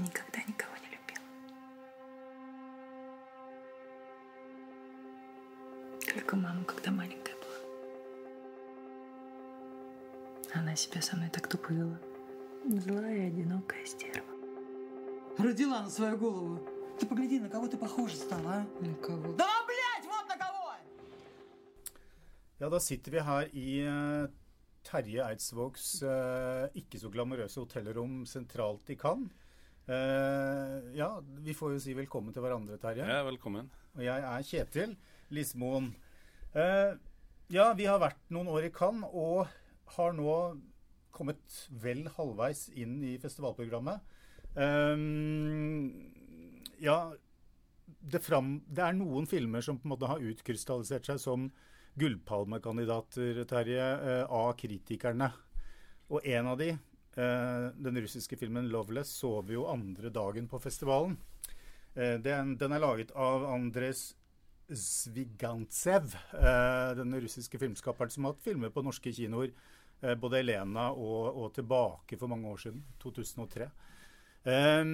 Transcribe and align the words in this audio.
Я 0.00 0.06
никогда 0.06 0.40
никого 0.48 0.72
не 0.78 0.88
любила. 0.96 1.20
Только 6.14 6.36
маму, 6.36 6.64
когда 6.64 6.90
маленькая 6.90 7.34
была. 7.34 7.58
Она 10.54 10.74
себя 10.74 11.02
со 11.02 11.16
мной 11.16 11.28
так 11.28 11.48
тупо 11.48 11.72
вела. 11.72 12.00
Злая, 12.64 13.26
одинокая 13.26 13.84
стерва. 13.84 14.24
Родила 15.36 15.82
на 15.82 15.90
свою 15.90 16.16
голову. 16.16 16.66
Ты 16.98 17.06
погляди, 17.06 17.38
на 17.38 17.50
кого 17.50 17.68
ты 17.68 17.76
похожа 17.76 18.16
стала, 18.16 18.54
а? 18.54 18.66
На 18.80 18.94
кого? 18.94 19.34
Да, 19.34 19.50
блядь, 19.66 20.06
вот 20.06 20.26
на 20.28 20.36
кого! 20.38 20.72
Ja, 22.58 22.68
da 22.70 22.80
sitter 22.80 23.12
vi 23.12 23.20
her 23.20 23.48
i 23.52 23.80
eh, 23.80 24.28
Terje 24.82 25.24
Eidsvågs 25.24 26.02
eh, 26.02 26.68
ikke 26.74 26.98
så 26.98 27.08
glamorøse 27.08 27.60
hotellrom 27.60 28.26
sentralt 28.26 28.90
i 28.90 28.96
Cannes. 28.96 29.30
Eh, 29.88 30.74
ja, 30.94 31.08
vi 31.40 31.54
får 31.56 31.74
jo 31.74 31.82
si 31.82 31.94
velkommen 31.96 32.34
til 32.34 32.44
hverandre, 32.44 32.78
Terje. 32.80 33.06
Ja, 33.06 33.22
velkommen. 33.26 33.70
Og 33.96 34.02
jeg 34.04 34.26
er 34.26 34.44
Kjetil 34.46 34.96
Lismoen. 35.34 35.92
Uh, 36.54 36.98
ja, 37.50 37.70
vi 37.78 37.86
har 37.86 38.00
vært 38.02 38.20
noen 38.34 38.50
år 38.50 38.66
i 38.66 38.72
Cannes 38.74 39.10
og 39.14 39.50
har 39.96 40.14
nå 40.14 40.34
kommet 41.14 41.56
vel 41.82 42.04
halvveis 42.16 42.68
inn 42.78 43.00
i 43.06 43.16
festivalprogrammet. 43.22 44.02
Eh, 44.58 45.02
ja, 46.82 46.98
det, 48.00 48.22
fram, 48.24 48.56
det 48.66 48.86
er 48.86 48.96
noen 48.98 49.26
filmer 49.30 49.62
som 49.64 49.78
på 49.78 49.88
en 49.88 49.94
måte 49.94 50.10
har 50.10 50.22
utkrystallisert 50.22 51.10
seg 51.10 51.20
som 51.22 51.50
gullpalmekandidater, 52.00 53.42
Terje, 53.50 53.86
uh, 54.06 54.24
av 54.30 54.54
kritikerne. 54.58 55.32
Og 56.10 56.26
en 56.26 56.50
av 56.50 56.58
de, 56.58 56.72
den 57.16 57.98
russiske 58.00 58.36
filmen 58.38 58.68
'Loveless', 58.70 59.18
så 59.18 59.40
vi 59.42 59.54
jo 59.54 59.66
andre 59.66 60.10
dagen 60.10 60.48
på 60.48 60.60
festivalen. 60.62 61.16
Eh, 61.94 62.18
den, 62.22 62.56
den 62.56 62.72
er 62.72 62.82
laget 62.82 63.10
av 63.18 63.44
Andres 63.50 64.14
Zvigantsev, 64.70 66.14
eh, 66.38 66.94
den 66.94 67.14
russiske 67.20 67.58
filmskaperen 67.58 68.10
som 68.10 68.24
har 68.24 68.36
hatt 68.36 68.44
filmer 68.44 68.70
på 68.70 68.84
norske 68.86 69.12
kinoer. 69.12 69.50
eh, 70.02 70.14
både 70.14 70.38
'Elena' 70.40 70.94
og, 70.96 71.36
og 71.36 71.52
'Tilbake' 71.52 72.16
for 72.16 72.26
mange 72.26 72.48
år 72.48 72.56
siden. 72.56 72.84
2003. 73.00 73.70
Eh, 74.46 74.84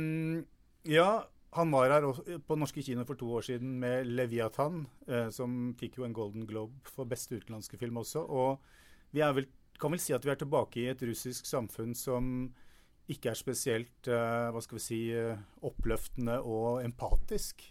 ja, 0.85 1.23
han 1.53 1.71
var 1.71 1.91
her 1.91 2.39
på 2.39 2.57
norske 2.57 2.83
kinoer 2.83 3.07
for 3.07 3.15
to 3.15 3.31
år 3.31 3.41
siden 3.43 3.79
med 3.79 4.07
'Leviathan', 4.07 4.87
eh, 5.07 5.31
som 5.31 5.75
fikk 5.79 5.99
jo 5.99 6.05
en 6.05 6.13
Golden 6.13 6.47
Globe 6.47 6.73
for 6.85 7.05
beste 7.05 7.37
utenlandske 7.37 7.79
film 7.79 7.97
også. 7.97 8.27
Og 8.29 8.59
vi 9.13 9.21
er 9.21 9.33
vel, 9.33 9.47
kan 9.81 9.93
vel 9.95 10.03
si 10.03 10.15
at 10.17 10.25
vi 10.27 10.33
er 10.33 10.41
tilbake 10.41 10.83
i 10.83 10.91
et 10.93 11.03
russisk 11.09 11.47
samfunn 11.49 11.95
som 11.97 12.51
ikke 13.13 13.31
er 13.31 13.39
spesielt 13.39 14.09
eh, 14.11 14.49
hva 14.51 14.61
skal 14.65 14.79
vi 14.81 14.83
si, 14.83 15.01
eh, 15.15 15.39
oppløftende 15.67 16.41
og 16.43 16.83
empatisk. 16.83 17.63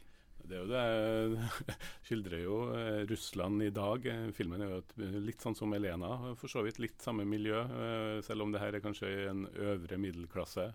Det 0.46 0.56
er 0.56 0.62
jo 0.62 0.70
det 0.70 1.76
skildrer 2.06 2.44
jo 2.44 2.60
eh, 2.78 3.02
Russland 3.10 3.66
i 3.66 3.72
dag. 3.74 4.06
Eh, 4.12 4.30
Filmen 4.38 4.62
er 4.64 4.76
jo 4.76 5.10
litt 5.26 5.42
sånn 5.44 5.58
som 5.58 5.74
Elena, 5.76 6.36
for 6.40 6.52
så 6.52 6.64
vidt 6.66 6.80
litt 6.84 7.02
samme 7.04 7.26
miljø. 7.28 7.64
eh, 7.66 8.22
Selv 8.26 8.46
om 8.46 8.54
det 8.54 8.62
her 8.62 8.78
er 8.78 8.86
kanskje 8.86 9.12
en 9.32 9.48
øvre 9.50 10.00
middelklasse. 10.00 10.70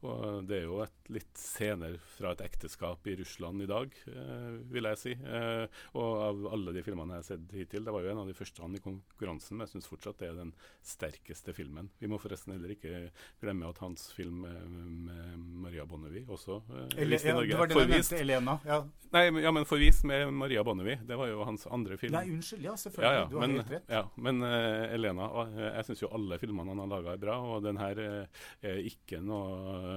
Og, 0.00 0.44
det 0.48 0.60
er 0.60 0.64
jo 0.64 0.78
et 0.84 1.10
litt 1.12 1.36
scener 1.36 1.96
fra 2.14 2.32
et 2.32 2.42
ekteskap 2.44 3.06
i 3.10 3.16
Russland 3.18 3.64
i 3.64 3.68
dag, 3.68 3.92
eh, 4.08 4.54
vil 4.72 4.88
jeg 4.88 5.00
si. 5.00 5.12
Eh, 5.12 5.80
og 6.00 6.22
av 6.24 6.46
alle 6.54 6.74
de 6.76 6.84
filmene 6.86 7.18
jeg 7.18 7.24
har 7.24 7.28
sett 7.28 7.56
hittil, 7.56 7.84
det 7.84 7.94
var 7.94 8.06
jo 8.06 8.12
en 8.14 8.22
av 8.22 8.30
de 8.30 8.36
første 8.36 8.64
han 8.64 8.78
i 8.78 8.82
konkurransen, 8.84 9.58
men 9.58 9.66
jeg 9.66 9.74
syns 9.74 9.90
fortsatt 9.90 10.22
det 10.22 10.30
er 10.30 10.38
den 10.38 10.54
sterkeste 10.86 11.54
filmen. 11.56 11.90
Vi 12.00 12.08
må 12.10 12.20
forresten 12.22 12.54
heller 12.56 12.72
ikke 12.76 13.10
glemme 13.42 13.68
at 13.68 13.82
hans 13.84 14.08
film 14.16 14.46
med, 14.46 15.36
Maria 15.60 15.84
Bonnevie 15.88 16.24
også 16.30 16.60
eh, 16.70 17.02
Ele 17.02 17.18
vist 17.18 17.26
i 17.26 17.30
ja, 17.30 17.36
Norge. 17.36 17.50
det 17.50 17.60
var 17.60 17.70
den 17.70 17.78
jeg 17.80 17.90
Forvist. 17.90 18.16
Elena. 18.16 18.56
Ja. 18.64 18.80
Nei, 19.10 19.24
ja, 19.42 19.50
men 19.50 19.64
'Forvist' 19.64 20.04
med 20.06 20.32
Maria 20.32 20.62
Bonnevie. 20.64 21.00
Det 21.06 21.16
var 21.18 21.26
jo 21.26 21.42
hans 21.44 21.66
andre 21.66 21.96
film. 21.98 22.14
Nei, 22.14 22.30
unnskyld. 22.30 22.62
Ja, 22.62 22.70
ja, 22.70 22.76
selvfølgelig. 22.76 23.16
ja, 23.18 23.24
du 23.30 23.36
har 23.36 23.46
men, 23.46 23.56
helt 23.56 23.70
rett. 23.70 23.88
ja, 23.88 24.02
men 24.14 24.42
eh, 24.46 24.94
Elena, 24.94 25.26
eh, 25.42 25.64
jeg 25.66 25.88
syns 25.88 26.02
jo 26.04 26.10
alle 26.14 26.38
filmene 26.38 26.70
han 26.70 26.82
har 26.84 26.90
laga 26.92 27.16
er 27.16 27.22
bra, 27.24 27.38
og 27.42 27.64
den 27.66 27.80
her 27.80 28.00
eh, 28.04 28.44
er 28.70 28.78
ikke 28.86 29.18
noe 29.24 29.89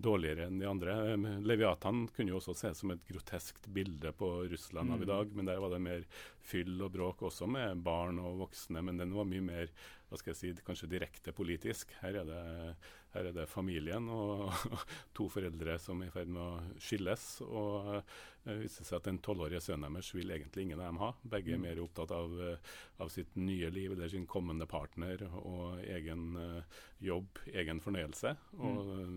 dårligere 0.00 0.46
enn 0.46 0.58
de 0.60 0.66
andre. 0.68 0.94
Eh, 1.12 1.16
'Leviathan' 1.40 2.08
kunne 2.14 2.32
jo 2.32 2.38
også 2.40 2.54
ses 2.56 2.78
som 2.78 2.90
et 2.94 3.04
groteskt 3.08 3.68
bilde 3.72 4.12
på 4.12 4.48
Russland 4.50 4.92
av 4.92 5.02
i 5.02 5.06
Mm. 5.06 5.12
dag, 5.12 5.32
men 5.36 5.44
der 5.46 5.60
var 5.60 5.70
det 5.70 5.80
mer 5.80 6.04
fyll 6.40 6.80
og 6.82 6.92
bråk 6.92 7.22
også 7.22 7.48
med 7.48 7.82
barn 7.82 8.18
og 8.18 8.38
voksne, 8.48 8.82
men 8.82 8.96
den 8.96 9.12
var 9.14 9.24
mye 9.24 9.42
mer 9.42 9.68
hva 10.10 10.18
skal 10.18 10.32
jeg 10.34 10.36
si, 10.56 10.62
kanskje 10.66 10.88
direkte 10.90 11.32
politisk. 11.32 11.92
Her 12.00 12.16
er 12.16 12.24
det, 12.24 12.76
her 13.14 13.26
er 13.30 13.34
det 13.34 13.48
familien 13.50 14.08
og 14.08 14.50
to 15.16 15.28
foreldre 15.32 15.78
som 15.82 16.02
er 16.02 16.10
i 16.10 16.14
ferd 16.14 16.28
med 16.30 16.42
å 16.42 16.80
skilles. 16.82 17.40
og 17.46 18.02
det 18.44 18.54
viser 18.56 18.86
seg 18.88 18.96
at 18.96 19.04
Den 19.04 19.18
tolvårige 19.20 19.60
sønnen 19.60 19.92
deres 19.98 20.14
vil 20.14 20.30
egentlig 20.32 20.62
ingen 20.64 20.80
av 20.80 20.86
dem 20.86 21.00
ha. 21.02 21.10
Begge 21.28 21.52
er 21.52 21.58
Mm. 21.60 21.66
mer 21.66 21.80
opptatt 21.82 22.10
av, 22.16 22.36
eh, 22.40 22.56
av 22.98 23.08
sitt 23.12 23.36
nye 23.36 23.68
liv 23.70 23.92
eller 23.92 24.08
sin 24.08 24.26
kommende 24.26 24.66
partner 24.66 25.26
og 25.42 25.82
egen 25.84 26.36
eh, 26.40 26.62
jobb, 27.04 27.38
egen 27.52 27.80
fornøyelse. 27.84 28.36
Og 28.58 28.94
eh, 28.94 29.12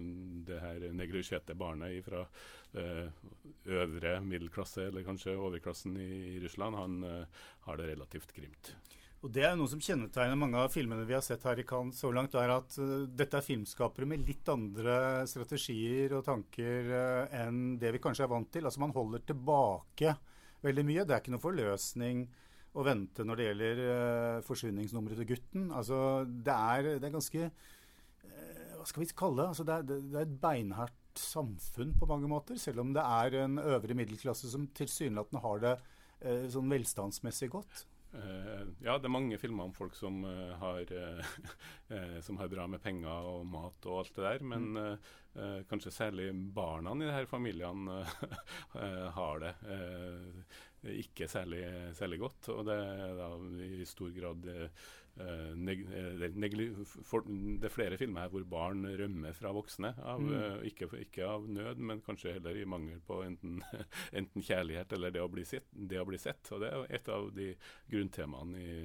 det 0.50 0.59
her 0.59 0.90
neglisjerte 0.92 1.56
barnet 1.56 2.03
fra 2.03 2.26
øvre 2.74 4.16
middelklasse, 4.26 4.88
eller 4.88 5.06
kanskje 5.06 5.36
overklassen 5.38 5.96
i, 6.02 6.09
i 6.36 6.40
Russland, 6.44 6.76
han 6.76 7.03
eh, 7.03 7.26
har 7.68 7.78
det 7.78 7.92
relativt 7.94 8.34
grimt. 8.34 8.74
Og 9.23 9.31
Det 9.31 9.45
er 9.47 9.53
noe 9.56 9.72
som 9.72 9.79
kjennetegner 9.79 10.35
mange 10.35 10.59
av 10.59 10.73
filmene 10.73 11.06
vi 11.07 11.16
har 11.16 11.23
sett 11.23 11.45
her 11.47 11.59
i 11.61 11.63
Cannes 11.67 11.95
så 11.95 12.09
langt, 12.11 12.34
er 12.35 12.51
at 12.57 12.73
uh, 12.75 13.06
dette 13.07 13.38
er 13.39 13.45
filmskapere 13.45 14.07
med 14.09 14.25
litt 14.28 14.50
andre 14.51 15.23
strategier 15.31 16.17
og 16.17 16.25
tanker 16.28 16.89
uh, 16.91 17.35
enn 17.39 17.78
det 17.79 17.94
vi 17.95 18.01
kanskje 18.03 18.25
er 18.25 18.34
vant 18.34 18.50
til. 18.51 18.67
Altså 18.67 18.84
Man 18.84 18.95
holder 18.95 19.23
tilbake 19.23 20.11
veldig 20.66 20.84
mye. 20.89 21.06
Det 21.07 21.16
er 21.16 21.23
ikke 21.23 21.35
noe 21.38 21.44
forløsning 21.45 22.25
å 22.73 22.84
vente 22.84 23.23
når 23.23 23.39
det 23.39 23.45
gjelder 23.47 23.81
uh, 23.85 24.41
forsvinningsnummeret 24.50 25.23
til 25.23 25.31
gutten. 25.31 25.72
Altså 25.72 26.01
Det 26.28 26.57
er, 26.75 26.91
det 26.97 27.07
er 27.07 27.16
ganske 27.16 27.47
Hva 28.75 28.90
skal 28.91 29.05
vi 29.05 29.09
kalle 29.23 29.40
det? 29.40 29.47
Altså, 29.53 29.67
det, 29.69 29.79
er, 29.79 30.03
det 30.03 30.19
er 30.19 30.28
et 30.28 30.35
beinhardt 30.44 31.23
samfunn 31.23 31.95
på 31.95 32.11
mange 32.11 32.28
måter, 32.28 32.59
selv 32.59 32.84
om 32.84 32.91
det 32.91 33.07
er 33.07 33.40
en 33.45 33.55
øvre 33.61 33.95
middelklasse 33.95 34.51
som 34.51 34.67
tilsynelatende 34.75 35.45
har 35.45 35.63
det 35.63 35.75
sånn 36.51 36.72
velstandsmessig 36.72 37.51
godt. 37.53 37.85
Uh, 38.13 38.68
ja, 38.85 38.94
det 39.01 39.07
er 39.07 39.13
mange 39.13 39.38
filmer 39.41 39.66
om 39.66 39.74
folk 39.74 39.96
som, 39.97 40.19
uh, 40.22 40.53
har, 40.62 40.91
uh, 40.94 42.18
som 42.25 42.38
har 42.38 42.51
bra 42.51 42.68
med 42.69 42.81
penger 42.84 43.29
og 43.29 43.47
mat 43.50 43.88
og 43.90 44.03
alt 44.03 44.18
det 44.19 44.28
der, 44.28 44.47
men 44.53 44.97
kanskje 45.66 45.90
særlig 45.90 46.28
barna 46.53 46.91
i 46.94 47.07
disse 47.07 47.25
familiene 47.25 48.03
har 49.16 49.40
det 49.41 49.53
ikke 50.94 51.25
særlig, 51.25 51.63
særlig, 51.97 52.19
godt. 52.22 52.50
Og 52.53 52.68
det 52.68 52.75
er 52.78 53.16
da 53.18 53.29
i 53.66 53.88
stor 53.90 54.12
grad 54.13 54.46
neg 55.13 55.84
for, 57.06 57.22
Det 57.28 57.68
er 57.68 57.74
flere 57.74 57.97
filmer 58.01 58.25
her 58.25 58.31
hvor 58.34 58.46
barn 58.50 58.81
rømmer 58.97 59.35
fra 59.38 59.51
voksne. 59.53 59.94
Av, 60.01 60.22
Mm. 60.24 60.63
ikke, 60.66 60.88
ikke, 61.03 61.25
av 61.28 61.46
nød, 61.47 61.78
men 61.78 62.01
kanskje 62.01 62.34
heller 62.34 62.57
i 62.57 62.66
mangel 62.66 63.00
på 63.06 63.19
enten, 63.23 63.62
enten 64.19 64.41
kjærlighet 64.41 64.94
eller 64.94 65.12
det 65.13 65.22
å, 65.22 65.29
bli 65.29 65.46
sett, 65.46 65.68
det 65.72 66.00
å 66.02 66.06
bli 66.06 66.18
sett. 66.18 66.50
Og 66.52 66.63
det 66.63 66.72
er 66.72 66.96
et 66.97 67.09
av 67.13 67.29
de 67.35 67.52
grunntemaene 67.91 68.57
i, 68.57 68.79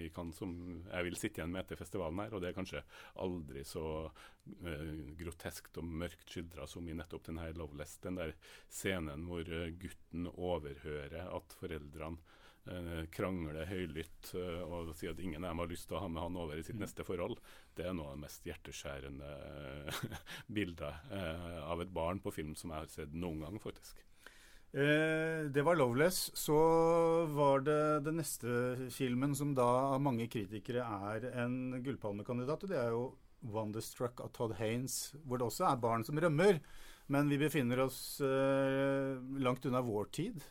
i 0.00 0.08
Cannes 0.14 0.36
som 0.36 0.52
jeg 0.88 1.06
vil 1.06 1.16
sitte 1.20 1.40
igjen 1.40 1.52
med 1.54 1.62
etter 1.64 1.78
festivalen 1.78 2.18
her. 2.24 2.34
Og 2.34 2.42
det 2.42 2.50
er 2.50 2.58
kanskje 2.58 2.82
aldri 3.22 3.64
så 3.64 3.84
uh, 4.10 5.14
groteskt 5.20 5.78
og 5.78 5.84
mørkt 5.86 6.34
skildra 6.34 6.66
som 6.66 6.88
i 6.88 6.98
nettopp 6.98 7.28
den 7.30 7.38
her 7.38 7.54
Loveless. 7.54 7.98
Den 8.02 8.18
der 8.18 8.34
scenen 8.66 9.28
hvor 9.30 9.46
gutten 9.78 10.26
overhører 10.34 11.30
at 11.30 11.58
foreldrene 11.60 12.38
uh, 12.68 13.06
krangle 13.14 13.64
høylytt 13.70 14.34
uh, 14.34 14.60
og 14.66 14.92
si 14.98 15.08
at 15.10 15.22
ingen 15.22 15.44
av 15.44 15.54
dem 15.54 15.62
har 15.64 15.72
lyst 15.72 15.88
til 15.88 15.96
å 15.98 16.04
ha 16.04 16.10
med 16.12 16.22
han 16.22 16.38
over 16.42 16.60
i 16.60 16.66
sitt 16.66 16.76
mm. 16.76 16.84
neste 16.84 17.06
forhold. 17.06 17.40
Det 17.76 17.86
er 17.86 17.96
noe 17.96 18.12
av 18.12 18.18
det 18.18 18.26
mest 18.26 18.46
hjerteskjærende 18.50 19.32
bildet 20.58 21.10
av 21.64 21.80
et 21.80 21.92
barn 21.94 22.20
på 22.20 22.34
film 22.34 22.54
som 22.58 22.72
jeg 22.72 22.84
har 22.84 22.94
sett 22.94 23.16
noen 23.16 23.44
gang, 23.46 23.60
faktisk. 23.62 24.04
Eh, 24.72 25.50
det 25.50 25.62
var 25.62 25.74
'Loveless'. 25.76 26.30
Så 26.34 26.54
var 27.26 27.60
det 27.60 28.04
den 28.04 28.16
neste 28.16 28.90
filmen 28.90 29.34
som 29.34 29.54
da 29.54 29.66
av 29.94 30.00
mange 30.00 30.28
kritikere 30.30 30.84
er 30.86 31.26
en 31.42 31.82
gullpalmekandidat. 31.82 32.62
Og 32.62 32.70
det 32.70 32.78
er 32.78 32.90
jo 32.90 33.16
'Wonderstruck' 33.42 34.20
av 34.22 34.30
Todd 34.32 34.54
Haines, 34.54 35.14
hvor 35.26 35.38
det 35.38 35.46
også 35.46 35.66
er 35.72 35.76
barn 35.76 36.04
som 36.04 36.16
rømmer. 36.16 36.60
Men 37.08 37.28
vi 37.28 37.38
befinner 37.38 37.80
oss 37.80 38.20
eh, 38.20 39.18
langt 39.42 39.66
unna 39.66 39.82
vår 39.82 40.04
tid. 40.12 40.44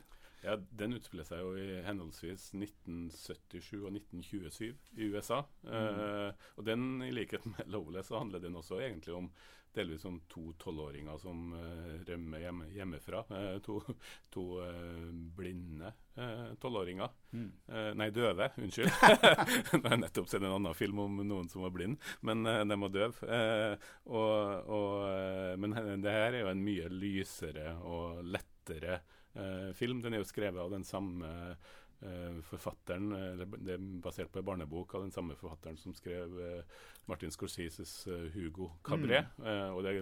Ja, 0.43 0.55
Den 0.55 0.95
utspiller 0.95 1.27
seg 1.27 1.43
jo 1.43 1.53
i 1.59 1.81
henholdsvis 1.85 2.49
1977 2.55 3.83
og 3.83 3.93
1927 3.93 4.73
i 4.97 5.09
USA. 5.13 5.43
Mm. 5.63 5.71
Eh, 5.75 6.49
Og 6.55 6.67
den, 6.67 6.89
i 7.03 7.13
likhet 7.15 7.45
med 7.45 7.67
Lowless, 7.67 8.09
så 8.09 8.21
handler 8.21 8.43
den 8.43 8.55
også 8.59 8.79
egentlig 8.81 9.15
om 9.15 9.31
delvis 9.73 10.05
om 10.05 10.15
to 10.27 10.53
tolvåringer 10.57 11.17
som 11.21 11.51
uh, 11.53 11.99
rømmer 12.07 12.41
hjemme, 12.41 12.67
hjemmefra. 12.73 13.19
Uh, 13.29 13.59
to, 13.61 13.75
to 14.33 14.45
uh, 14.63 15.09
blinde 15.37 15.93
tolvåringer. 16.59 17.13
Mm. 17.31 17.51
nei, 17.95 18.09
døve. 18.11 18.49
Unnskyld. 18.59 18.89
Nå 19.71 19.79
har 19.85 19.93
jeg 19.93 20.01
nettopp 20.01 20.25
sett 20.27 20.43
en 20.43 20.51
annen 20.57 20.75
film 20.75 20.99
om 20.99 21.21
noen 21.23 21.47
som 21.47 21.63
var 21.63 21.71
blind, 21.71 21.95
men 22.27 22.43
de 22.43 22.77
var 22.81 22.91
døve. 22.91 23.29
Men 25.63 25.77
det 26.03 26.11
her 26.17 26.33
er 26.33 26.41
jo 26.41 26.49
en 26.51 26.65
mye 26.65 26.89
lysere 26.91 27.77
og 27.87 28.19
lettere 28.35 28.99
film. 29.77 29.99
Den 30.01 30.15
er 30.15 30.23
jo 30.23 30.27
skrevet 30.27 30.59
av 30.59 30.71
den 30.73 30.83
samme 30.87 31.29
Uh, 31.99 32.37
forfatteren, 32.47 33.11
uh, 33.11 33.41
Det 33.59 33.73
er 33.73 33.81
basert 33.99 34.29
på 34.31 34.39
en 34.39 34.45
barnebok 34.47 34.93
av 34.95 35.01
den 35.03 35.11
samme 35.11 35.35
forfatteren 35.35 35.75
som 35.75 35.91
skrev 35.91 36.31
uh, 36.31 36.77
Martin 37.11 37.31
Scorseses 37.31 38.07
'Hugo 38.07 38.69
Cabret'. 38.87 39.27
Mm. 39.35 39.73
og 39.75 39.83
er, 39.85 39.99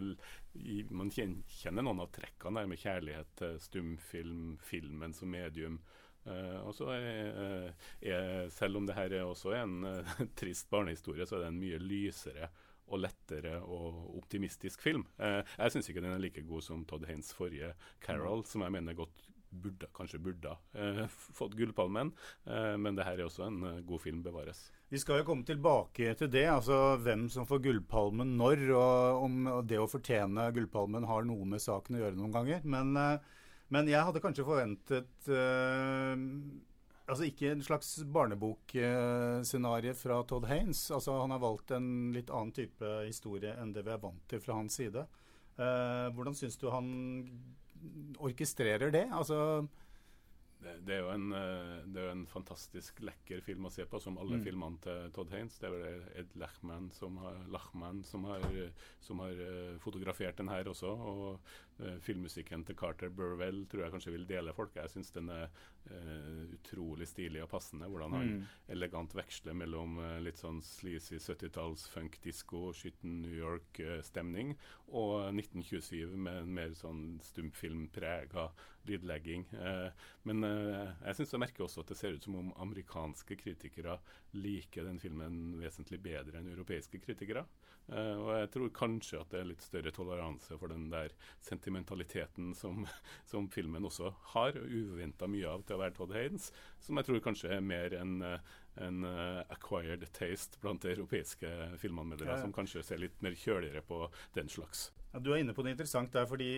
i, 0.53 0.83
Man 0.91 1.09
kjenner 1.09 1.81
noen 1.81 2.03
av 2.03 2.11
trekkene 2.13 2.61
der 2.61 2.69
med 2.69 2.81
kjærlighet 2.83 3.33
til 3.39 3.57
stumfilm, 3.63 4.59
filmen 4.61 5.13
som 5.13 5.31
medium. 5.31 5.79
og 6.27 6.75
så 6.75 6.91
er, 6.91 7.73
er, 8.01 8.49
Selv 8.49 8.77
om 8.77 8.85
det 8.85 8.95
her 8.95 9.13
er 9.13 9.23
også 9.23 9.55
en 9.55 9.81
trist 10.39 10.69
barnehistorie, 10.69 11.25
så 11.25 11.37
er 11.37 11.47
det 11.47 11.47
en 11.47 11.61
mye 11.63 11.79
lysere 11.79 12.51
og 12.87 13.01
lettere 13.03 13.57
og 13.61 14.17
optimistisk 14.17 14.81
film. 14.81 15.03
jeg 15.19 15.71
syns 15.73 15.89
ikke 15.89 16.01
den 16.01 16.13
er 16.13 16.21
like 16.23 16.41
god 16.47 16.63
som 16.63 16.85
Todd 16.85 17.05
Haines 17.05 17.33
forrige 17.35 17.73
'Carol', 17.99 18.45
som 18.45 18.61
jeg 18.61 18.71
mener 18.71 18.93
godt 18.93 19.27
burde, 19.51 19.87
kanskje 19.95 20.19
burde 20.21 20.53
eh, 20.77 21.03
fått 21.09 21.55
Gullpalmen. 21.57 22.11
Eh, 22.45 22.75
men 22.79 22.97
det 22.97 23.05
her 23.07 23.19
er 23.19 23.27
også 23.27 23.47
en 23.47 23.61
eh, 23.67 23.81
god 23.87 24.03
film 24.03 24.21
bevares. 24.25 24.67
Vi 24.91 24.99
skal 25.01 25.21
jo 25.21 25.27
komme 25.27 25.47
tilbake 25.47 26.13
til 26.19 26.31
det, 26.31 26.45
altså 26.51 26.97
hvem 27.03 27.27
som 27.31 27.47
får 27.47 27.63
Gullpalmen 27.65 28.37
når, 28.39 28.63
og 28.77 29.25
om 29.27 29.51
det 29.67 29.81
å 29.81 29.89
fortjene 29.91 30.49
Gullpalmen 30.55 31.07
har 31.09 31.27
noe 31.27 31.47
med 31.49 31.63
saken 31.63 31.97
å 31.97 32.03
gjøre 32.05 32.19
noen 32.19 32.35
ganger. 32.35 32.65
Men, 32.67 32.95
eh, 33.01 33.43
men 33.73 33.91
jeg 33.91 34.07
hadde 34.07 34.23
kanskje 34.23 34.47
forventet 34.47 35.31
eh, 35.31 36.15
Altså 37.07 37.29
ikke 37.29 37.53
en 37.53 37.63
slags 37.63 37.93
barnebokscenario 38.11 39.93
fra 39.95 40.19
Todd 40.27 40.47
Haines. 40.49 40.81
Altså 40.91 41.15
Han 41.21 41.31
har 41.31 41.39
valgt 41.39 41.71
en 41.77 42.11
litt 42.15 42.31
annen 42.33 42.51
type 42.55 42.89
historie 43.05 43.53
enn 43.61 43.71
det 43.75 43.85
vi 43.87 43.93
er 43.95 44.03
vant 44.03 44.25
til 44.27 44.43
fra 44.43 44.59
hans 44.59 44.75
side. 44.81 45.05
Eh, 45.57 46.07
hvordan 46.13 46.35
syns 46.37 46.59
du 46.59 46.67
han 46.69 46.89
orkestrerer 48.19 48.91
det? 48.91 49.07
Altså 49.15 49.39
det, 50.59 50.73
det, 50.87 50.97
er 50.97 51.07
en, 51.13 51.31
eh, 51.37 51.73
det, 51.85 52.01
er 52.01 52.07
jo 52.09 52.13
en, 52.15 52.25
fantastisk 52.29 52.99
lekker 53.05 53.41
film 53.45 53.69
å 53.69 53.71
se 53.73 53.85
på, 53.87 54.01
som 54.01 54.17
alle 54.19 54.39
mm. 54.39 54.43
filmene 54.45 54.81
til 54.83 55.11
Todd 55.15 55.31
Haines. 55.31 55.57
Det 55.61 55.69
er 55.69 55.75
vel 55.75 56.05
Ed 56.21 56.35
Lachman 56.41 56.89
som 56.97 57.17
har, 57.21 57.39
Lachman 57.53 58.01
som 58.07 58.25
har, 58.27 58.43
som 59.05 59.21
har 59.23 59.37
uh, 59.37 59.77
fotografert 59.83 60.41
den 60.41 60.51
her 60.51 60.67
også. 60.73 60.91
Og 60.91 61.55
filmmusikken 62.01 62.63
til 62.67 62.77
Carter 62.79 63.11
Burwell 63.13 63.65
tror 63.69 63.85
jeg 63.85 63.93
kanskje 63.93 64.13
vil 64.15 64.27
dele 64.29 64.53
folk. 64.55 64.75
Jeg 64.75 64.91
syns 64.93 65.11
den 65.15 65.31
er 65.33 65.47
uh, 65.91 66.45
utrolig 66.55 67.07
stilig 67.09 67.43
og 67.43 67.51
passende. 67.51 67.89
Hvordan 67.91 68.15
han 68.17 68.31
mm. 68.31 68.45
elegant 68.75 69.15
veksler 69.17 69.57
mellom 69.57 69.99
litt 70.25 70.41
sånn 70.41 70.61
sleazy 70.65 71.19
70-talls 71.21 71.87
funk-disko, 71.93 72.71
skitten 72.77 73.21
New 73.23 73.35
York-stemning, 73.35 74.55
og 74.87 75.29
1927 75.33 76.15
med 76.15 76.41
en 76.41 76.55
mer 76.57 76.73
sånn 76.77 77.05
stumfilmprega 77.27 78.49
lydlegging. 78.87 79.43
men 80.23 80.45
jeg 80.47 81.17
syns 81.17 81.33
jeg 81.33 81.41
merker 81.43 81.65
også 81.65 81.83
at 81.83 81.89
det 81.91 81.97
ser 81.99 82.15
ut 82.15 82.23
som 82.23 82.37
om 82.39 82.53
amerikanske 82.63 83.35
kritikere 83.35 83.97
liker 84.37 84.87
den 84.87 84.99
filmen 84.99 85.57
vesentlig 85.59 85.99
bedre 86.03 86.39
enn 86.39 86.51
europeiske 86.51 87.01
kritikere. 87.03 87.45
Uh, 87.87 88.15
og 88.19 88.31
jeg 88.35 88.49
tror 88.51 88.71
kanskje 88.75 89.19
at 89.21 89.29
det 89.31 89.39
er 89.39 89.47
litt 89.47 89.63
større 89.63 89.93
toleranse 89.95 90.57
for 90.59 90.71
den 90.71 90.89
der 90.91 91.13
sentimentaliteten 91.67 92.55
som, 92.55 92.87
som 93.25 93.49
filmen 93.49 93.85
også 93.85 94.13
har, 94.33 94.55
og 94.55 94.71
uventa 94.71 95.27
mye 95.27 95.47
av 95.47 95.65
til 95.67 95.75
å 95.75 95.81
være 95.83 95.95
Todd 95.97 96.15
Haynes, 96.15 96.51
som 96.79 96.97
jeg 96.97 97.09
tror 97.09 97.23
kanskje 97.25 97.51
er 97.57 97.61
mer 97.61 97.93
en, 97.97 98.21
en 98.79 99.03
uh, 99.03 99.43
acquired 99.51 100.05
taste 100.15 100.59
blant 100.63 100.85
europeiske 100.85 101.51
filmanmeldere, 101.81 102.31
ja, 102.31 102.37
ja. 102.37 102.45
som 102.45 102.55
kanskje 102.55 102.85
ser 102.87 103.03
litt 103.03 103.19
mer 103.21 103.35
kjøligere 103.35 103.83
på 103.83 104.05
den 104.37 104.49
slags. 104.49 104.91
Ja, 105.13 105.19
du 105.23 105.31
er 105.33 105.41
inne 105.41 105.55
på 105.55 105.63
noe 105.63 105.73
interessant 105.73 106.13
der, 106.13 106.27
fordi 106.27 106.51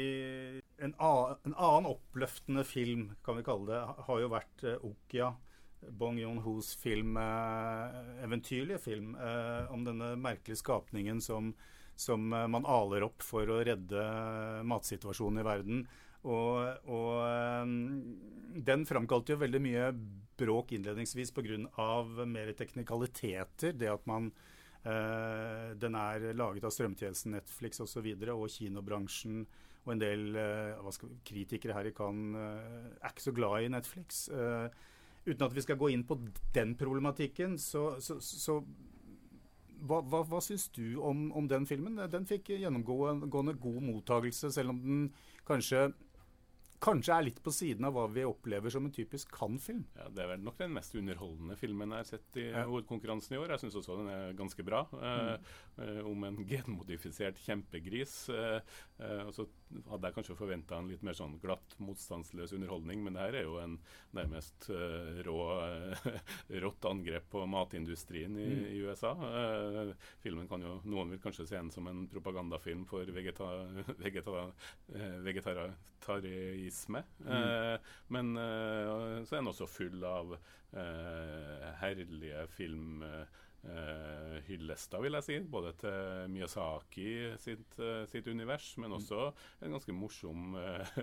en, 0.77 0.93
en, 0.93 1.53
annen 1.55 1.89
oppløftende 1.89 2.65
film, 2.67 3.11
kan 3.25 3.37
vi 3.39 3.45
kalle 3.45 3.69
det, 3.71 3.83
har 4.09 4.25
jo 4.25 4.33
vært 4.33 4.67
uh, 4.67 4.89
Okia 4.89 5.33
Bong 5.95 6.17
Joon-hos 6.19 6.73
film, 6.75 7.17
eh, 7.17 8.23
eventyrlige 8.25 8.81
film 8.83 9.13
eh, 9.15 9.69
om 9.71 9.85
denne 9.85 10.09
merkelige 10.19 10.59
skapningen 10.59 11.21
som, 11.23 11.53
som, 11.99 12.31
eh, 12.33 12.47
man 12.47 12.67
aler 12.69 13.05
opp 13.07 13.25
for 13.25 13.49
å 13.49 13.59
redde 13.67 14.03
matsituasjonen 14.67 15.41
i 15.41 15.47
verden. 15.47 15.81
Og, 16.29 16.87
og 16.91 17.69
den 18.67 18.81
framkalte 18.87 19.33
jo 19.33 19.39
veldig 19.39 19.61
mye 19.63 19.85
bråk 20.39 20.73
innledningsvis 20.75 21.31
pga. 21.31 22.25
mer 22.27 22.51
teknikaliteter. 22.59 23.71
Det 23.71 23.91
at 23.91 24.07
man 24.07 24.31
Uh, 24.79 25.75
den 25.75 25.95
er 25.99 26.29
laget 26.39 26.63
av 26.63 26.71
strømtjenesten 26.71 27.33
Netflix 27.35 27.81
osv. 27.81 27.83
Og, 27.83 27.89
så 27.91 28.03
videre, 28.05 28.31
og 28.31 28.47
kinobransjen 28.47 29.41
og 29.83 29.91
en 29.91 29.99
del 29.99 30.37
uh, 30.39 30.87
skal, 30.95 31.11
kritikere 31.27 31.75
her 31.75 31.89
i 31.89 31.91
Cannes 31.91 32.37
uh, 32.39 32.85
er 33.01 33.11
ikke 33.11 33.25
så 33.25 33.33
glad 33.35 33.65
i 33.65 33.73
Netflix. 33.73 34.21
Uten 35.25 35.43
at 35.43 35.55
vi 35.55 35.65
skal 35.65 35.77
gå 35.81 35.91
inn 35.91 36.05
på 36.07 36.15
den 36.55 36.77
problematikken, 36.79 37.57
så, 37.59 37.99
så, 37.99 38.21
så 38.23 38.61
hva, 39.87 40.01
hva, 40.01 40.23
hva 40.27 40.41
syns 40.43 40.67
du 40.75 40.99
om, 41.01 41.29
om, 41.35 41.47
den 41.49 41.67
filmen? 41.69 41.99
Den 42.11 42.27
fikk 42.29 42.51
gjennomgående 42.55 43.57
god 43.59 43.81
mottagelse, 43.85 44.51
selv 44.55 44.75
om 44.75 44.83
den 44.85 45.01
kanskje 45.47 45.89
kanskje 46.83 47.15
er 47.15 47.25
litt 47.27 47.39
på 47.43 47.51
siden 47.53 47.87
av 47.87 47.95
hva 47.95 48.05
vi 48.11 48.23
opplever 48.27 48.71
som 48.71 48.85
en 48.87 48.93
typisk 48.95 49.31
Cannes-film. 49.35 49.83
Ja, 49.97 50.07
Det 50.15 50.23
er 50.23 50.31
vel 50.31 50.43
nok 50.45 50.57
den 50.61 50.73
mest 50.75 50.95
underholdende 50.95 51.57
filmen 51.59 51.91
jeg 51.91 52.05
har 52.05 52.07
sett 52.07 52.39
i 52.39 52.45
ja. 52.49 52.63
hovedkonkurransen 52.69 53.35
i 53.35 53.39
år. 53.41 53.53
Jeg 53.53 53.63
syns 53.65 53.79
også 53.81 53.97
den 53.99 54.11
er 54.13 54.37
ganske 54.39 54.65
bra. 54.65 54.85
Eh, 54.95 55.33
mm. 55.35 55.81
Eh, 55.83 56.01
om 56.07 56.27
en 56.29 56.39
genmodifisert 56.47 57.41
kjempegris. 57.43 58.15
Eh, 58.31 58.61
uh, 59.03 59.25
og 59.27 59.33
så 59.35 59.47
hadde 59.89 60.09
jeg 60.09 60.15
kanskje 60.15 60.37
forventa 60.37 60.77
en 60.79 60.89
litt 60.89 61.03
mer 61.05 61.15
sånn 61.17 61.35
glatt, 61.41 61.75
motstandsløs 61.83 62.53
underholdning, 62.57 63.03
men 63.05 63.15
det 63.15 63.25
her 63.25 63.37
er 63.39 63.47
jo 63.47 63.57
en 63.61 63.75
nærmest 64.17 64.69
rå, 65.27 65.37
rått 66.65 66.87
angrep 66.89 67.27
på 67.33 67.43
matindustrien 67.49 68.37
i, 68.39 68.47
mm. 68.49 68.63
i 68.73 68.79
USA. 68.87 69.13
filmen 70.23 70.47
kan 70.49 70.63
jo 70.65 70.79
Noen 70.89 71.13
vil 71.13 71.21
kanskje 71.21 71.47
se 71.49 71.57
den 71.57 71.71
som 71.73 71.87
en 71.89 72.07
propagandafilm 72.09 72.85
for 72.89 73.09
vegeta, 73.13 73.49
vegeta, 74.03 74.47
vegetarianisme. 75.25 77.03
Mm. 77.25 77.89
men 78.15 78.33
så 78.39 79.35
er 79.35 79.41
den 79.41 79.51
også 79.51 79.69
full 79.69 80.03
av 80.07 80.33
herlige 81.81 82.47
film 82.53 83.03
uh, 83.65 84.37
hyllester, 84.47 85.01
vil 85.03 85.17
jeg 85.17 85.25
si. 85.25 85.37
Både 85.51 85.73
til 85.79 86.31
Miyazaki 86.31 87.09
sitt, 87.41 87.75
uh, 87.81 88.03
sitt 88.09 88.27
univers, 88.29 88.71
men 88.81 88.95
også 88.95 89.29
en 89.65 89.75
ganske 89.75 89.95
morsom 89.95 90.55
uh, 90.55 90.95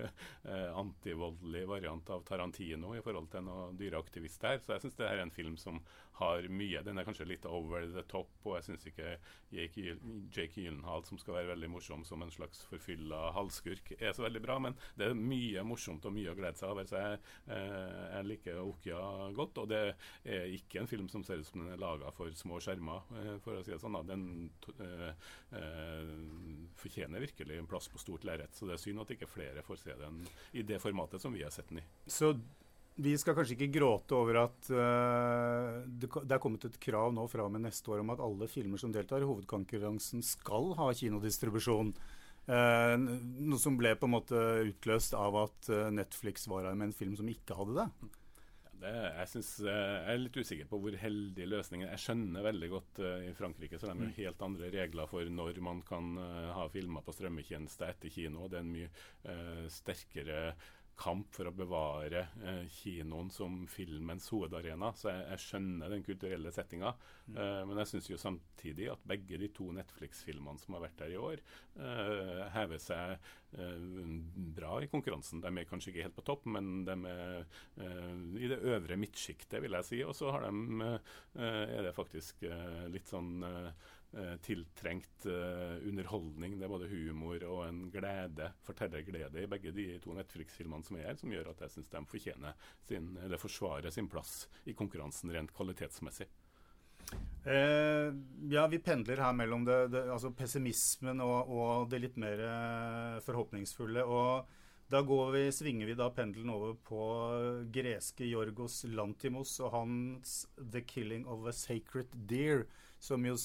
antivoldelig 0.81 1.65
variant 1.69 2.13
av 2.13 2.25
Tarantino 2.27 2.95
i 2.95 3.03
forhold 3.05 3.29
til 3.33 3.45
noen 3.47 3.77
dyreaktivist 3.79 4.47
her. 4.47 4.61
Så 4.63 4.75
jeg 4.75 4.87
syns 4.87 4.99
det 4.99 5.09
her 5.09 5.21
er 5.21 5.27
en 5.27 5.35
film 5.35 5.57
som 5.59 5.81
har 6.17 6.47
mye. 6.49 6.81
Den 6.81 6.97
er 6.97 7.05
kanskje 7.05 7.27
litt 7.29 7.45
over 7.45 7.85
the 7.93 8.01
top, 8.09 8.31
og 8.43 8.57
jeg 8.57 8.67
syns 8.71 8.87
ikke 8.89 9.17
Jake, 9.53 9.97
Jake 10.33 10.63
Gyllenhaal, 10.63 11.05
som 11.05 11.19
skal 11.21 11.37
være 11.37 11.51
veldig 11.51 11.69
morsom 11.75 12.01
som 12.07 12.23
en 12.25 12.33
slags 12.33 12.63
forfylla 12.71 13.27
halvskurk, 13.35 13.93
er 13.99 14.15
så 14.17 14.25
veldig 14.25 14.41
bra. 14.41 14.57
Men 14.63 14.77
det 14.97 15.11
er 15.11 15.19
mye 15.19 15.61
morsomt 15.67 16.07
og 16.09 16.15
mye 16.15 16.33
å 16.33 16.37
glede 16.37 16.57
seg 16.57 16.73
over. 16.73 16.89
Så 16.89 17.03
jeg, 17.03 17.21
jeg 17.51 18.29
liker 18.31 18.63
Okia 18.63 19.03
godt. 19.37 19.61
Og 19.61 19.69
det 19.69 19.83
er 20.25 20.49
ikke 20.57 20.81
en 20.81 20.89
film 20.89 21.05
som 21.11 21.25
ser 21.27 21.43
ut 21.43 21.49
som 21.51 21.61
den 21.61 21.75
er 21.75 21.81
laga 21.81 22.09
for 22.17 22.33
små 22.33 22.46
små 22.47 22.59
skjermer, 22.63 23.07
eh, 23.19 23.33
for 23.43 23.57
å 23.57 23.63
si 23.65 23.73
det 23.73 23.79
sånn. 23.81 23.97
Den 24.07 24.23
uh, 24.79 25.09
uh, 25.53 26.13
fortjener 26.79 27.23
virkelig 27.23 27.59
en 27.59 27.69
plass 27.69 27.89
på 27.91 28.01
stort 28.01 28.27
lerret. 28.27 28.55
Så 28.55 28.67
det 28.67 28.77
er 28.77 28.83
synd 28.83 29.03
at 29.03 29.11
ikke 29.13 29.29
flere 29.29 29.65
får 29.65 29.81
se 29.83 29.97
den 29.99 30.23
i 30.57 30.63
det 30.67 30.79
formatet 30.83 31.23
som 31.23 31.35
vi 31.35 31.43
har 31.45 31.53
sett 31.53 31.69
den 31.71 31.83
i. 31.83 31.87
Så 32.07 32.33
vi 32.97 33.13
skal 33.19 33.35
kanskje 33.37 33.57
ikke 33.57 33.75
gråte 33.77 34.15
over 34.17 34.41
at 34.47 34.69
uh, 34.73 35.83
det, 35.85 36.09
det, 36.09 36.33
er 36.33 36.41
kommet 36.41 36.65
et 36.65 36.79
krav 36.81 37.11
nå 37.13 37.27
fra 37.29 37.45
og 37.45 37.53
med 37.53 37.67
neste 37.67 37.91
år 37.93 38.01
om 38.01 38.15
at 38.15 38.23
alle 38.23 38.49
filmer 38.49 38.81
som 38.81 38.93
deltar 38.93 39.21
i 39.21 39.29
hovedkonkurransen, 39.29 40.23
skal 40.25 40.73
ha 40.79 40.91
kinodistribusjon. 40.97 41.91
Uh, 42.47 42.95
noe 42.97 43.59
som 43.59 43.75
ble 43.77 43.91
på 43.99 44.07
en 44.07 44.15
måte 44.15 44.45
utløst 44.69 45.17
av 45.19 45.35
at 45.43 45.73
Netflix 45.91 46.47
var 46.47 46.69
her 46.69 46.79
med 46.79 46.89
en 46.89 46.97
film 46.97 47.19
som 47.19 47.27
ikke 47.29 47.59
hadde 47.59 47.83
det. 47.83 48.15
Det, 48.77 48.91
jeg, 48.93 49.29
synes, 49.31 49.51
eh, 49.65 49.73
jeg, 49.73 50.13
er 50.13 50.19
litt 50.21 50.37
usikker 50.37 50.67
på 50.69 50.79
hvor 50.83 50.97
heldig 51.01 51.47
løsningen 51.49 51.89
Jeg 51.89 52.01
skjønner 52.03 52.45
veldig 52.45 52.69
godt 52.69 52.99
uh, 53.01 53.23
i 53.25 53.31
Frankrike 53.37 53.79
så 53.81 53.89
er 53.89 53.95
det 53.97 54.09
mm. 54.11 54.15
helt 54.19 54.43
andre 54.45 54.71
regler 54.73 55.09
for 55.09 55.31
når 55.39 55.61
man 55.65 55.81
kan 55.87 56.11
uh, 56.21 56.51
ha 56.53 56.67
filmer 56.69 57.05
på 57.05 57.15
strømmetjeneste 57.15 57.89
etter 57.89 58.13
kino. 58.13 58.45
Det 58.45 58.59
er 58.59 58.65
en 58.65 58.75
mye 58.75 58.91
uh, 59.25 59.65
sterkere 59.73 60.41
kamp 60.97 61.29
for 61.35 61.49
å 61.49 61.53
bevare 61.55 62.23
eh, 62.43 62.63
kinoen 62.73 63.29
som 63.33 63.59
filmens 63.69 64.27
hovedarena. 64.33 64.91
Så 64.97 65.11
jeg, 65.11 65.25
jeg 65.31 65.43
skjønner 65.43 65.93
den 65.93 66.05
kulturelle 66.05 66.53
settinga. 66.53 66.93
Mm. 67.27 67.35
Eh, 67.37 67.61
men 67.69 67.81
jeg 67.83 67.91
syns 67.91 68.09
jo 68.11 68.19
samtidig 68.21 68.89
at 68.93 69.05
begge 69.09 69.39
de 69.41 69.51
to 69.53 69.69
Netflix-filmene 69.77 70.61
som 70.61 70.77
har 70.77 70.87
vært 70.87 71.01
der 71.03 71.13
i 71.13 71.19
år, 71.21 71.43
eh, 71.77 72.43
hever 72.55 72.81
seg 72.81 73.13
eh, 73.57 74.15
bra 74.57 74.77
i 74.81 74.89
konkurransen. 74.91 75.43
De 75.43 75.53
er 75.53 75.69
kanskje 75.69 75.93
ikke 75.93 76.07
helt 76.07 76.17
på 76.17 76.25
topp, 76.31 76.47
men 76.57 76.81
de 76.87 76.97
er 77.13 77.37
eh, 77.37 78.15
i 78.41 78.49
det 78.49 78.61
øvre 78.73 78.97
midtsjiktet, 78.99 79.61
vil 79.63 79.77
jeg 79.77 79.89
si. 79.91 80.01
Og 80.07 80.17
så 80.17 80.33
er 80.37 81.85
det 81.85 81.93
faktisk 81.95 82.43
litt 82.91 83.09
sånn 83.09 83.45
Eh, 83.47 83.69
tiltrengt 84.41 85.27
uh, 85.27 85.77
underholdning. 85.87 86.55
Det 86.57 86.65
er 86.65 86.71
både 86.71 86.89
humor 86.89 87.43
og 87.45 87.61
en 87.67 87.83
glede, 87.93 88.51
fortellerglede 88.65 89.43
i 89.43 89.49
begge 89.51 89.73
de 89.75 89.87
to 90.03 90.15
Netflix-filmene 90.17 90.87
som 90.87 90.97
er 90.97 91.09
her, 91.09 91.19
som 91.19 91.33
gjør 91.33 91.51
at 91.51 91.65
jeg 91.65 91.75
syns 91.75 91.91
de 91.91 92.03
fortjener 92.09 92.67
sin, 92.87 93.11
eller 93.25 93.41
forsvarer 93.41 93.93
sin 93.93 94.09
plass 94.09 94.45
i 94.65 94.75
konkurransen 94.77 95.33
rent 95.35 95.53
kvalitetsmessig. 95.55 96.29
Eh, 97.47 98.13
ja, 98.51 98.67
vi 98.67 98.79
pendler 98.83 99.21
her 99.23 99.35
mellom 99.35 99.63
det, 99.67 99.77
det, 99.93 100.03
altså 100.11 100.33
pessimismen 100.35 101.21
og, 101.23 101.47
og, 101.47 101.89
det 101.91 102.01
litt 102.03 102.17
mer 102.19 102.41
eh, 102.43 103.19
forhåpningsfulle. 103.23 104.03
og 104.03 104.55
da 104.87 105.01
vi, 105.03 105.47
svinger 105.51 105.87
vi 105.89 105.95
da 105.99 106.07
pendelen 106.15 106.49
over 106.51 106.75
på 106.87 107.05
greske 107.75 108.23
Jorgos 108.27 108.85
Lantimos 108.87 109.57
og 109.59 109.73
hans 109.73 110.45
'The 110.55 110.81
Killing 110.87 111.25
of 111.27 111.43
a 111.47 111.51
Sacred 111.51 112.15
Deer', 112.27 112.63
som 112.99 113.25
jo 113.25 113.35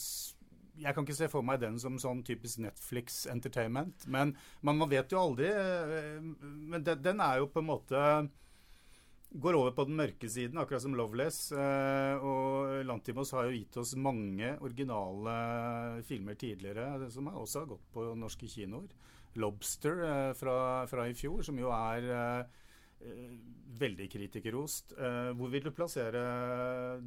jeg 0.81 0.95
kan 0.95 1.05
ikke 1.05 1.17
se 1.17 1.29
for 1.33 1.45
meg 1.47 1.61
den 1.63 1.79
som 1.81 1.99
sånn 2.01 2.23
typisk 2.27 2.63
Netflix 2.65 3.25
entertainment. 3.31 4.07
Men 4.11 4.35
man, 4.65 4.83
vet 4.91 5.13
jo 5.13 5.21
aldri. 5.21 5.51
Eh, 5.51 6.21
men 6.21 6.87
den, 6.87 7.03
den, 7.05 7.21
er 7.25 7.43
jo 7.43 7.51
på 7.53 7.63
en 7.63 7.71
måte 7.73 8.07
Går 9.33 9.57
over 9.57 9.73
på 9.73 9.87
den 9.89 9.97
mørke 9.97 10.29
siden, 10.29 10.59
akkurat 10.61 10.83
som 10.85 10.93
Loveless. 10.93 11.47
Eh, 11.57 12.21
og 12.21 12.83
Lantimos 12.85 13.31
har 13.33 13.47
jo 13.49 13.55
gitt 13.55 13.79
oss 13.81 13.95
mange 13.97 14.51
originale 14.61 15.37
filmer 16.05 16.37
tidligere 16.37 17.09
som 17.09 17.31
også 17.31 17.63
har 17.63 17.71
gått 17.71 17.87
på 17.95 18.11
norske 18.13 18.51
kinoer. 18.53 18.91
'Lobster' 19.33 20.03
eh, 20.05 20.35
fra, 20.37 20.57
fra 20.85 21.07
i 21.09 21.17
fjor, 21.17 21.41
som 21.47 21.57
jo 21.57 21.73
er 21.73 22.11
Eh, 22.13 22.62
veldig 23.83 24.07
kritikerrost. 24.13 24.93
Eh, 24.99 25.31
hvor 25.39 25.51
vil 25.53 25.65
du 25.65 25.71
plassere 25.75 26.23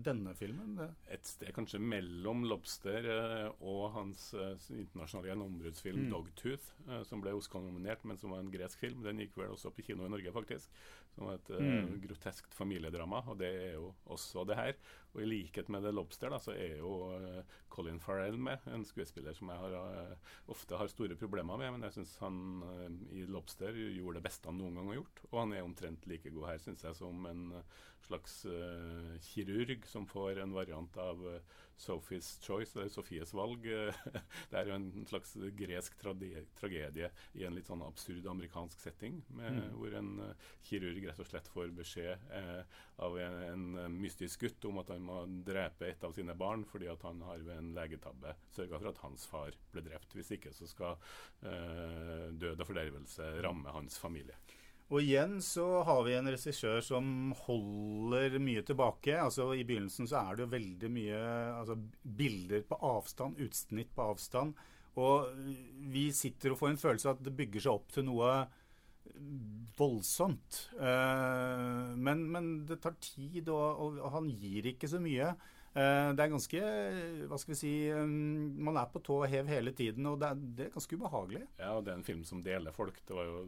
denne 0.05 0.33
filmen? 0.37 0.79
Et 1.11 1.27
sted 1.27 1.53
kanskje 1.55 1.79
mellom 1.79 2.43
'Lobster' 2.45 3.09
eh, 3.15 3.49
og 3.61 3.93
hans 3.95 4.27
internasjonale 4.73 5.31
gjennombruddsfilm 5.31 6.05
mm. 6.05 6.09
'Dogtooth', 6.11 6.69
som 7.07 7.23
ble 7.23 7.35
Oscar-nominert, 7.37 8.05
men 8.05 8.17
som 8.17 8.33
var 8.35 8.43
en 8.43 8.51
gresk 8.51 8.81
film. 8.81 9.03
Den 9.05 9.23
gikk 9.23 9.37
vel 9.39 9.53
også 9.55 9.71
på 9.71 9.85
kino 9.87 10.05
i 10.05 10.13
Norge, 10.13 10.33
faktisk. 10.35 10.69
Som 11.15 11.29
et 11.31 11.49
mm. 11.49 11.93
groteskt 12.03 12.55
familiedrama, 12.57 13.21
og 13.31 13.37
det 13.39 13.47
er 13.47 13.73
jo 13.77 13.93
også 14.11 14.43
det 14.47 14.57
her. 14.59 14.73
Og 15.15 15.21
i 15.23 15.27
likhet 15.29 15.69
med 15.71 15.85
The 15.85 15.93
Lobster 15.95 16.31
da, 16.31 16.41
så 16.43 16.51
er 16.51 16.81
jo 16.81 16.91
uh, 17.15 17.55
Colin 17.71 18.01
Farrell 18.03 18.35
med, 18.35 18.65
en 18.67 18.83
skuespiller 18.87 19.35
som 19.37 19.47
jeg 19.51 19.61
har, 19.61 19.75
uh, 20.11 20.33
ofte 20.51 20.75
har 20.75 20.91
store 20.91 21.15
problemer 21.19 21.61
med. 21.61 21.71
Men 21.71 21.87
jeg 21.87 21.95
syns 21.95 22.17
han 22.19 22.41
uh, 22.67 22.89
i 23.15 23.23
Lobster 23.31 23.71
gjorde 23.79 24.19
det 24.19 24.25
beste 24.27 24.51
han 24.51 24.59
noen 24.59 24.75
gang 24.75 24.91
har 24.91 24.99
gjort. 24.99 25.23
Og 25.31 25.39
han 25.39 25.55
er 25.55 25.63
omtrent 25.63 26.07
like 26.11 26.33
god 26.35 26.49
her, 26.51 26.63
syns 26.65 26.83
jeg, 26.83 26.99
som 26.99 27.29
en 27.31 27.47
slags 28.05 28.43
kirurg 29.25 29.87
som 29.89 30.03
får 30.05 30.37
en 30.43 30.51
variant 30.53 30.97
av 31.01 31.23
Sophie's 31.77 32.35
Choice, 32.43 32.75
eller 32.75 32.89
Sofies 32.93 33.33
valg. 33.35 33.67
det 34.51 34.59
er 34.59 34.69
jo 34.69 34.77
en 34.77 34.89
slags 35.09 35.35
gresk 35.57 35.97
tragedie 36.01 37.11
i 37.35 37.45
en 37.47 37.55
litt 37.57 37.69
sånn 37.69 37.83
absurd 37.85 38.27
amerikansk 38.31 38.81
setting, 38.83 39.21
med, 39.35 39.59
mm. 39.59 39.75
hvor 39.79 39.97
en 39.99 40.11
kirurg 40.65 41.09
rett 41.09 41.21
og 41.21 41.29
slett 41.29 41.51
får 41.51 41.73
beskjed 41.75 42.31
av 43.03 43.17
en, 43.19 43.65
en 43.85 43.97
mystisk 43.99 44.45
gutt 44.45 44.67
om 44.69 44.79
at 44.81 44.91
han 44.93 45.03
må 45.03 45.21
drepe 45.47 45.89
et 45.89 46.03
av 46.05 46.15
sine 46.15 46.35
barn 46.37 46.63
fordi 46.69 46.87
at 46.91 47.03
han 47.07 47.21
har 47.27 47.43
ved 47.43 47.59
en 47.59 47.73
legetabbe 47.75 48.35
sørga 48.55 48.79
for 48.79 48.91
at 48.91 49.01
hans 49.03 49.25
far 49.29 49.57
ble 49.73 49.83
drept. 49.85 50.15
Hvis 50.15 50.31
ikke 50.37 50.53
så 50.55 50.67
skal 50.69 50.95
eh, 51.43 52.29
død 52.31 52.61
og 52.61 52.69
fordervelse 52.69 53.31
ramme 53.45 53.75
hans 53.75 53.99
familie. 54.01 54.37
Og 54.93 55.01
igjen 55.01 55.39
så 55.41 55.65
har 55.87 56.03
vi 56.05 56.13
en 56.13 56.29
regissør 56.29 56.83
som 56.85 57.31
holder 57.47 58.37
mye 58.37 58.61
tilbake. 58.65 59.15
Altså 59.17 59.49
I 59.57 59.63
begynnelsen 59.65 60.09
så 60.09 60.21
er 60.21 60.35
det 60.37 60.45
jo 60.45 60.51
veldig 60.51 60.91
mye 60.93 61.21
altså, 61.55 61.79
bilder 62.03 62.67
på 62.69 62.77
avstand, 62.85 63.41
utsnitt 63.41 63.95
på 63.95 64.05
avstand. 64.11 64.53
Og 65.01 65.33
vi 65.91 66.05
sitter 66.15 66.53
og 66.53 66.61
får 66.61 66.75
en 66.75 66.83
følelse 66.83 67.09
av 67.09 67.17
at 67.17 67.25
det 67.25 67.33
bygger 67.35 67.65
seg 67.65 67.79
opp 67.79 67.89
til 67.95 68.07
noe 68.07 68.29
voldsomt. 69.77 70.61
Uh, 70.77 71.91
men, 71.97 72.23
men, 72.31 72.53
det 72.69 72.79
tar 72.83 72.95
tid, 73.01 73.49
og, 73.49 73.99
og, 73.99 73.99
han 74.15 74.29
gir 74.31 74.71
ikke 74.71 74.89
så 74.91 75.01
mye. 75.03 75.33
Uh, 75.75 76.13
det 76.15 76.23
er 76.23 76.31
ganske 76.31 76.59
Hva 77.27 77.35
skal 77.35 77.51
vi 77.51 77.57
si 77.59 77.71
um, 77.91 78.53
Man 78.63 78.77
er 78.79 78.87
på 78.87 79.01
tå 79.03 79.17
og 79.25 79.27
hev 79.27 79.49
hele 79.51 79.73
tiden, 79.75 80.07
og 80.07 80.21
det 80.21 80.29
er, 80.29 80.43
det 80.55 80.67
er, 80.69 80.73
ganske 80.77 80.95
ubehagelig. 80.95 81.43
Ja, 81.59 81.73
og 81.75 81.83
det 81.83 81.93
er 81.93 81.99
en 81.99 82.07
film 82.07 82.23
som 82.27 82.43
deler 82.45 82.75
folk. 82.75 83.01
Det 83.03 83.17
var 83.17 83.27
jo 83.27 83.45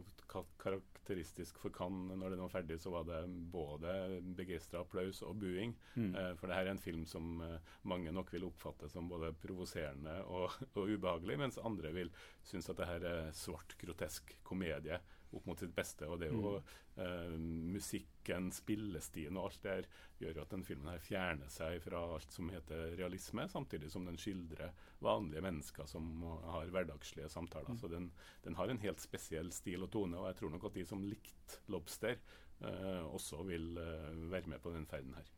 karakteristisk 1.08 1.58
for 1.58 1.72
Cannes 1.72 2.18
når 2.18 2.30
den 2.30 2.42
var 2.42 2.52
ferdig, 2.52 2.78
så 2.80 2.90
var 2.90 3.04
det 3.08 3.22
både 3.52 4.20
begeistra 4.36 4.82
applaus 4.82 5.22
og 5.22 5.36
buing. 5.40 5.74
Mm. 5.94 6.14
Eh, 6.14 6.34
for 6.36 6.48
det 6.48 6.56
her 6.58 6.66
er 6.66 6.70
en 6.76 6.82
film 6.82 7.06
som 7.06 7.42
mange 7.82 8.12
nok 8.12 8.32
vil 8.32 8.44
oppfatte 8.44 8.88
som 8.88 9.08
både 9.08 9.32
provoserende 9.32 10.22
og, 10.28 10.52
og 10.74 10.88
ubehagelig, 10.88 11.38
mens 11.38 11.58
andre 11.58 11.92
vil 11.92 12.12
synes 12.42 12.68
at 12.68 12.76
det 12.76 12.88
her 12.88 13.06
er 13.08 13.32
svart, 13.32 13.76
grotesk 13.80 14.36
komedie 14.44 15.00
opp 15.32 15.46
mot 15.48 15.60
sitt 15.60 15.74
beste. 15.76 16.08
Og 16.08 16.20
det 16.20 16.28
er 16.28 16.36
jo 16.36 16.54
mm. 16.56 16.72
eh, 17.04 17.34
musikken, 17.74 18.50
spillestien 18.54 19.36
og 19.36 19.48
alt 19.48 19.62
der 19.66 19.88
gjør 20.22 20.42
at 20.42 20.54
den 20.54 20.64
filmen 20.66 20.90
her 20.92 21.02
fjerner 21.02 21.52
seg 21.52 21.80
fra 21.84 22.02
alt 22.16 22.34
som 22.34 22.50
heter 22.52 22.96
realisme, 22.98 23.46
samtidig 23.50 23.92
som 23.92 24.08
den 24.08 24.18
skildrer 24.20 24.74
vanlige 25.04 25.44
mennesker 25.44 25.88
som 25.90 26.10
har 26.48 26.72
hverdagslige 26.74 27.30
samtaler. 27.32 27.74
Mm. 27.74 27.80
Så 27.80 27.92
den, 27.92 28.10
den, 28.44 28.58
har 28.58 28.68
en 28.68 28.82
helt 28.82 29.04
spesiell 29.04 29.52
stil 29.54 29.86
og 29.86 29.92
tone, 29.94 30.18
og 30.18 30.30
jeg 30.30 30.40
tror 30.40 30.54
nok 30.54 30.68
at 30.70 30.78
de 30.80 30.86
som 30.88 31.04
likte 31.06 31.62
'Lobster', 31.68 32.18
eh, 32.60 33.04
også 33.06 33.44
vil 33.46 33.76
eh, 33.78 34.30
være 34.30 34.54
med 34.54 34.62
på 34.64 34.74
den 34.74 34.86
ferden 34.86 35.14
her. 35.14 35.28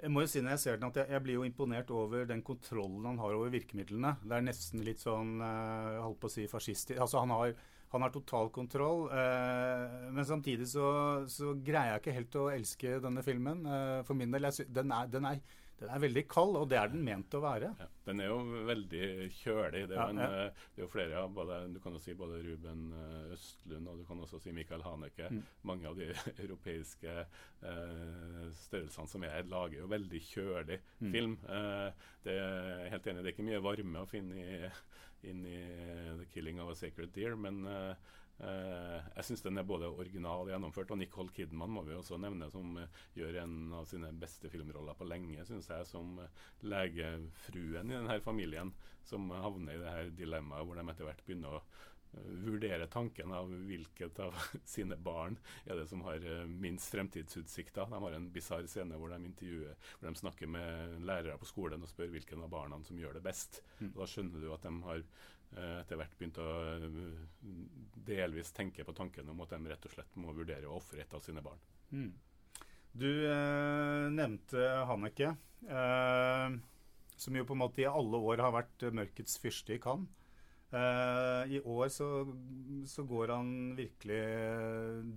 Jeg 0.00 0.12
må 0.14 0.22
jo 0.24 0.30
si 0.32 0.40
når 0.40 0.54
jeg 0.54 0.62
ser 0.62 0.78
den 0.78 0.88
at 0.88 0.96
jeg, 0.96 1.12
jeg, 1.12 1.22
blir 1.24 1.34
jo 1.36 1.42
imponert 1.44 1.90
over 1.92 2.24
den 2.28 2.40
kontrollen 2.42 3.04
han 3.04 3.18
har 3.20 3.34
over 3.36 3.50
virkemidlene. 3.52 4.14
Det 4.24 4.32
er 4.32 4.46
nesten 4.46 4.84
litt 4.86 5.02
sånn 5.02 5.34
uh, 5.44 6.00
holdt 6.00 6.20
på 6.22 6.30
å 6.30 6.32
si 6.32 6.46
fascistisk. 6.48 6.96
Altså 6.96 7.20
han 7.20 7.34
har 7.34 7.52
han 7.90 8.02
har 8.02 8.10
total 8.14 8.50
kontroll. 8.54 9.08
Eh, 9.10 10.10
men 10.14 10.26
samtidig 10.26 10.68
så, 10.70 10.90
så, 11.28 11.54
greier 11.58 11.96
jeg 11.96 12.04
ikke 12.04 12.18
helt 12.20 12.36
å 12.38 12.50
elske 12.52 13.00
denne 13.02 13.24
filmen. 13.26 13.64
Eh, 13.66 13.96
for 14.06 14.18
min 14.18 14.30
del, 14.30 14.46
jeg, 14.46 14.68
den, 14.70 14.92
er, 14.94 15.08
den, 15.10 15.26
er, 15.26 15.40
den, 15.80 15.88
er, 15.88 16.02
veldig 16.04 16.22
kald, 16.30 16.54
og 16.60 16.68
det 16.70 16.78
er 16.78 16.92
den 16.92 17.02
ment 17.02 17.34
å 17.34 17.40
være. 17.42 17.72
Ja, 17.80 17.88
den 18.06 18.22
er 18.22 18.30
jo 18.30 18.62
veldig 18.68 19.08
kjølig. 19.40 19.82
Det 19.90 19.96
er, 19.96 20.04
ja, 20.04 20.06
en, 20.06 20.22
ja. 20.22 20.28
Eh, 20.44 20.68
det 20.76 20.84
er 20.84 20.86
jo 20.86 20.92
flere 20.92 21.24
av 21.24 21.34
både, 21.34 21.58
Du 21.74 21.80
kan 21.82 21.98
jo 21.98 22.04
si 22.04 22.14
både 22.14 22.38
Ruben 22.46 22.86
eh, 23.00 23.34
Østlund 23.34 23.90
og 23.90 23.98
du 23.98 24.06
kan 24.06 24.22
også 24.22 24.38
si 24.44 24.54
Michael 24.54 24.86
Haneke. 24.86 25.32
Mm. 25.34 25.42
Mange 25.72 25.90
av 25.90 25.98
de 25.98 26.12
europeiske 26.46 27.18
eh, 27.18 28.46
størrelsene 28.68 29.14
som 29.16 29.26
er 29.26 29.50
lager 29.50 29.82
jo 29.82 29.90
veldig 29.90 30.22
kjølig 30.30 30.78
mm. 31.00 31.10
film. 31.10 31.36
Eh, 31.58 32.08
det 32.22 32.38
er 32.38 32.88
helt 32.94 33.10
enig, 33.10 33.24
det 33.24 33.32
er 33.32 33.34
ikke 33.34 33.50
mye 33.50 33.66
varme 33.66 34.06
å 34.06 34.10
finne 34.14 34.38
i 34.46 34.62
inn 35.28 35.44
i 35.46 35.58
uh, 35.60 36.16
'The 36.16 36.26
Killing 36.32 36.60
of 36.62 36.72
a 36.72 36.74
Sacred 36.78 37.12
Deer'. 37.14 37.36
Men 37.36 37.60
uh, 37.66 37.94
uh, 38.40 38.98
jeg 39.16 39.26
syns 39.28 39.44
den 39.46 39.60
er 39.60 39.68
både 39.68 39.90
original 39.90 40.44
og 40.44 40.52
gjennomført. 40.52 40.92
Og 40.94 41.00
Nicole 41.00 41.34
Kidman 41.36 41.74
må 41.74 41.84
vi 41.88 41.96
også 41.96 42.18
nevne, 42.20 42.50
som 42.52 42.78
gjør 43.16 43.42
en 43.42 43.58
av 43.80 43.88
sine 43.90 44.12
beste 44.22 44.52
filmroller 44.52 44.98
på 44.98 45.08
lenge, 45.08 45.44
syns 45.48 45.70
jeg, 45.72 45.88
som 45.90 46.18
legefruen 46.62 47.90
i 47.90 47.98
denne 47.98 48.20
familien, 48.24 48.74
som 49.04 49.30
havner 49.32 49.74
i 49.74 49.82
det 49.82 49.94
her 49.96 50.12
dilemmaet 50.16 50.66
hvor 50.66 50.78
de 50.78 50.86
etter 50.92 51.08
hvert 51.08 51.24
begynner 51.26 51.58
å 51.58 51.64
vurdere 52.44 52.86
tanken 52.90 53.32
av 53.32 53.50
hvilket 53.68 54.18
av 54.24 54.34
sine 54.64 54.96
barn 54.96 55.36
er 55.64 55.78
det 55.78 55.86
som 55.90 56.02
har 56.06 56.24
minst 56.50 56.90
fremtidsutsikter. 56.92 57.90
De 57.90 58.00
har 58.04 58.16
en 58.16 58.30
bisarr 58.34 58.66
scene 58.70 58.98
hvor 58.98 59.12
de 59.12 59.20
intervjuer, 59.28 59.76
hvor 59.98 60.08
de 60.10 60.22
snakker 60.22 60.50
med 60.50 60.96
lærere 61.06 61.38
på 61.40 61.48
skolen 61.48 61.84
og 61.84 61.90
spør 61.90 62.10
hvilken 62.14 62.42
av 62.46 62.52
barna 62.52 62.80
som 62.86 62.98
gjør 62.98 63.18
det 63.18 63.26
best. 63.26 63.62
Mm. 63.80 63.92
Da 63.98 64.08
skjønner 64.10 64.42
du 64.42 64.48
at 64.54 64.66
de 64.66 64.74
har 64.86 65.04
eh, 65.04 65.76
etter 65.80 66.00
hvert 66.00 66.16
begynt 66.18 66.40
å 66.42 66.48
eh, 66.74 67.22
delvis 68.10 68.52
tenke 68.56 68.86
på 68.86 68.96
tanken 68.96 69.30
om 69.30 69.44
at 69.44 69.54
de 69.54 69.70
rett 69.70 69.86
og 69.86 69.94
slett 69.94 70.18
må 70.20 70.34
vurdere 70.36 70.68
å 70.68 70.78
ofre 70.80 71.04
et 71.04 71.14
av 71.16 71.22
sine 71.24 71.44
barn. 71.44 71.62
Mm. 71.94 72.10
Du 72.92 73.10
eh, 73.30 74.10
nevnte 74.10 74.70
Hanneke, 74.88 75.34
eh, 75.62 76.48
som 77.20 77.36
jo 77.36 77.44
på 77.46 77.54
en 77.54 77.62
måte 77.62 77.84
i 77.84 77.90
alle 77.90 78.18
år 78.18 78.42
har 78.42 78.56
vært 78.56 78.88
mørkets 78.96 79.38
fyrste 79.42 79.76
i 79.76 79.82
Cannes. 79.82 80.10
Uh, 80.70 81.42
I 81.50 81.58
år 81.66 81.88
så, 81.90 82.08
så, 82.86 83.02
går 83.02 83.32
han 83.34 83.48
virkelig 83.74 84.20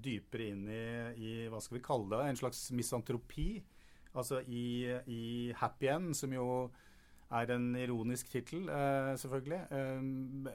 dypere 0.01 0.47
inn 0.49 0.63
i, 0.65 0.85
i, 1.13 1.33
hva 1.51 1.61
skal 1.61 1.77
vi 1.77 1.83
kalle 1.85 2.09
det, 2.09 2.31
en 2.31 2.41
slags 2.41 2.65
misantropi. 2.73 3.61
Altså 4.17 4.41
i, 4.45 4.89
i 5.09 5.23
Happy 5.57 5.89
End, 5.93 6.13
som 6.17 6.33
jo 6.33 6.47
er 7.33 7.53
en 7.53 7.71
ironisk 7.77 8.29
tittel, 8.33 8.65
uh, 8.69 9.13
selvfølgelig. 9.17 9.61
Uh, 9.73 10.49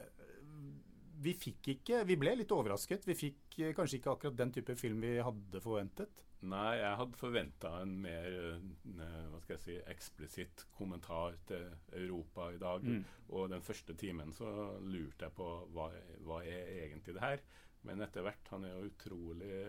vi 1.19 1.35
fikk 1.35 1.73
ikke 1.75 2.03
Vi 2.07 2.17
ble 2.19 2.35
litt 2.39 2.51
overrasket. 2.55 3.07
Vi 3.09 3.17
fikk 3.17 3.59
eh, 3.59 3.75
kanskje 3.75 3.99
ikke 3.99 4.13
akkurat 4.13 4.37
den 4.39 4.53
type 4.55 4.75
film 4.79 5.01
vi 5.03 5.17
hadde 5.23 5.63
forventet. 5.63 6.23
Nei, 6.47 6.77
jeg 6.79 6.95
hadde 7.01 7.19
forventa 7.19 7.69
en 7.81 7.97
mer 7.99 8.27
eh, 8.31 9.25
hva 9.27 9.39
skal 9.43 9.57
jeg 9.57 9.63
si, 9.65 9.73
eksplisitt 9.91 10.63
kommentar 10.77 11.35
til 11.49 11.65
Europa 11.99 12.47
i 12.55 12.61
dag. 12.61 12.85
Mm. 12.85 13.01
Og 13.35 13.49
den 13.51 13.65
første 13.65 13.95
timen 13.99 14.31
så 14.35 14.47
lurte 14.79 15.27
jeg 15.27 15.35
på 15.35 15.49
hva, 15.75 15.89
hva 16.23 16.39
er 16.47 16.85
egentlig 16.85 17.17
det 17.17 17.25
her. 17.25 17.43
Men 17.87 18.03
etter 18.03 18.23
hvert 18.25 18.51
Han 18.51 18.65
er 18.67 18.75
jo 18.75 18.87
utrolig 18.89 19.59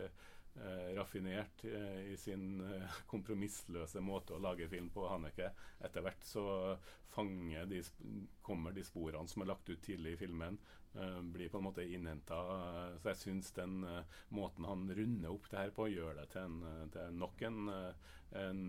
eh, 0.57 0.95
raffinert 0.97 1.65
eh, 1.65 2.13
i 2.13 2.17
sin 2.17 2.61
eh, 2.65 3.01
kompromissløse 3.11 4.03
måte 4.05 4.37
å 4.37 4.43
lage 4.43 4.69
film 4.69 4.91
på. 4.95 5.07
Haneke. 5.11 5.53
Etter 5.85 6.05
hvert 6.05 6.27
så 6.27 6.45
fanger 7.11 7.67
de, 7.67 7.83
kommer 8.43 8.73
de 8.73 8.85
sporene 8.87 9.29
som 9.29 9.43
er 9.43 9.51
lagt 9.51 9.71
ut 9.71 9.83
tidlig 9.83 10.15
i 10.15 10.21
filmen, 10.21 10.59
eh, 10.95 11.21
blir 11.35 11.51
på 11.51 11.59
en 11.59 11.67
måte 11.67 11.85
innhenta. 11.87 12.39
så 13.03 13.13
jeg 13.13 13.21
syns 13.25 13.53
den 13.57 13.85
eh, 13.85 14.19
måten 14.37 14.69
han 14.69 14.89
runder 14.95 15.35
opp 15.35 15.51
det 15.51 15.59
her 15.65 15.75
på, 15.75 15.89
gjør 15.91 16.21
det 16.21 16.29
til, 16.35 16.47
en, 16.47 16.63
eh, 16.71 16.83
til 16.95 17.21
nok 17.21 17.47
en, 17.49 17.71
en 18.41 18.61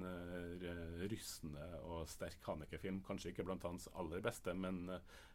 rystende 1.11 1.65
og 1.85 2.07
sterk 2.09 2.41
Haneke-film. 2.49 3.03
Kanskje 3.05 3.33
ikke 3.33 3.45
blant 3.45 3.67
hans 3.67 3.89
aller 3.93 4.23
beste, 4.25 4.55
men 4.57 4.87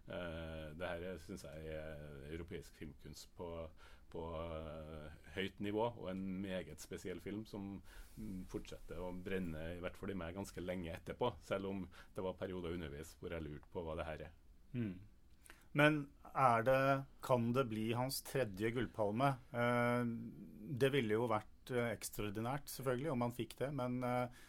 det 0.06 0.86
her 0.86 1.16
syns 1.18 1.42
jeg 1.42 1.70
er 1.74 2.02
europeisk 2.30 2.74
filmkunst 2.78 3.32
på, 3.38 3.48
på 4.16 4.26
eh, 4.40 5.06
høyt 5.36 5.60
nivå, 5.64 5.90
og 6.00 6.10
en 6.10 6.24
meget 6.42 6.80
spesiell 6.82 7.20
film 7.24 7.44
som 7.48 7.76
mm, 8.16 8.46
fortsetter 8.50 9.00
å 9.02 9.12
brenne, 9.12 9.74
i 9.76 9.82
hvert 9.84 9.98
fall 10.00 10.14
i 10.14 10.18
meg, 10.18 10.36
ganske 10.36 10.64
lenge 10.64 10.94
etterpå. 10.94 11.34
Selv 11.48 11.70
om 11.70 11.84
det 12.16 12.24
var 12.24 12.38
perioder 12.40 12.76
underveis 12.78 13.12
hvor 13.20 13.36
jeg 13.36 13.44
lurte 13.44 13.70
på 13.72 13.84
hva 13.84 13.98
det 14.00 14.08
her 14.08 14.26
er. 14.28 14.34
Mm. 14.76 14.94
Men 15.76 16.00
er 16.32 16.64
det, 16.64 16.80
kan 17.24 17.50
det 17.56 17.66
bli 17.70 17.90
hans 17.96 18.22
tredje 18.26 18.72
gullpalme? 18.72 19.34
Eh, 19.52 20.08
det 20.80 20.92
ville 20.94 21.18
jo 21.18 21.30
vært 21.30 21.72
eh, 21.72 21.92
ekstraordinært, 21.92 22.68
selvfølgelig, 22.72 23.12
om 23.12 23.24
han 23.26 23.36
fikk 23.36 23.56
det. 23.60 23.72
Men 23.76 23.98
eh, 24.06 24.44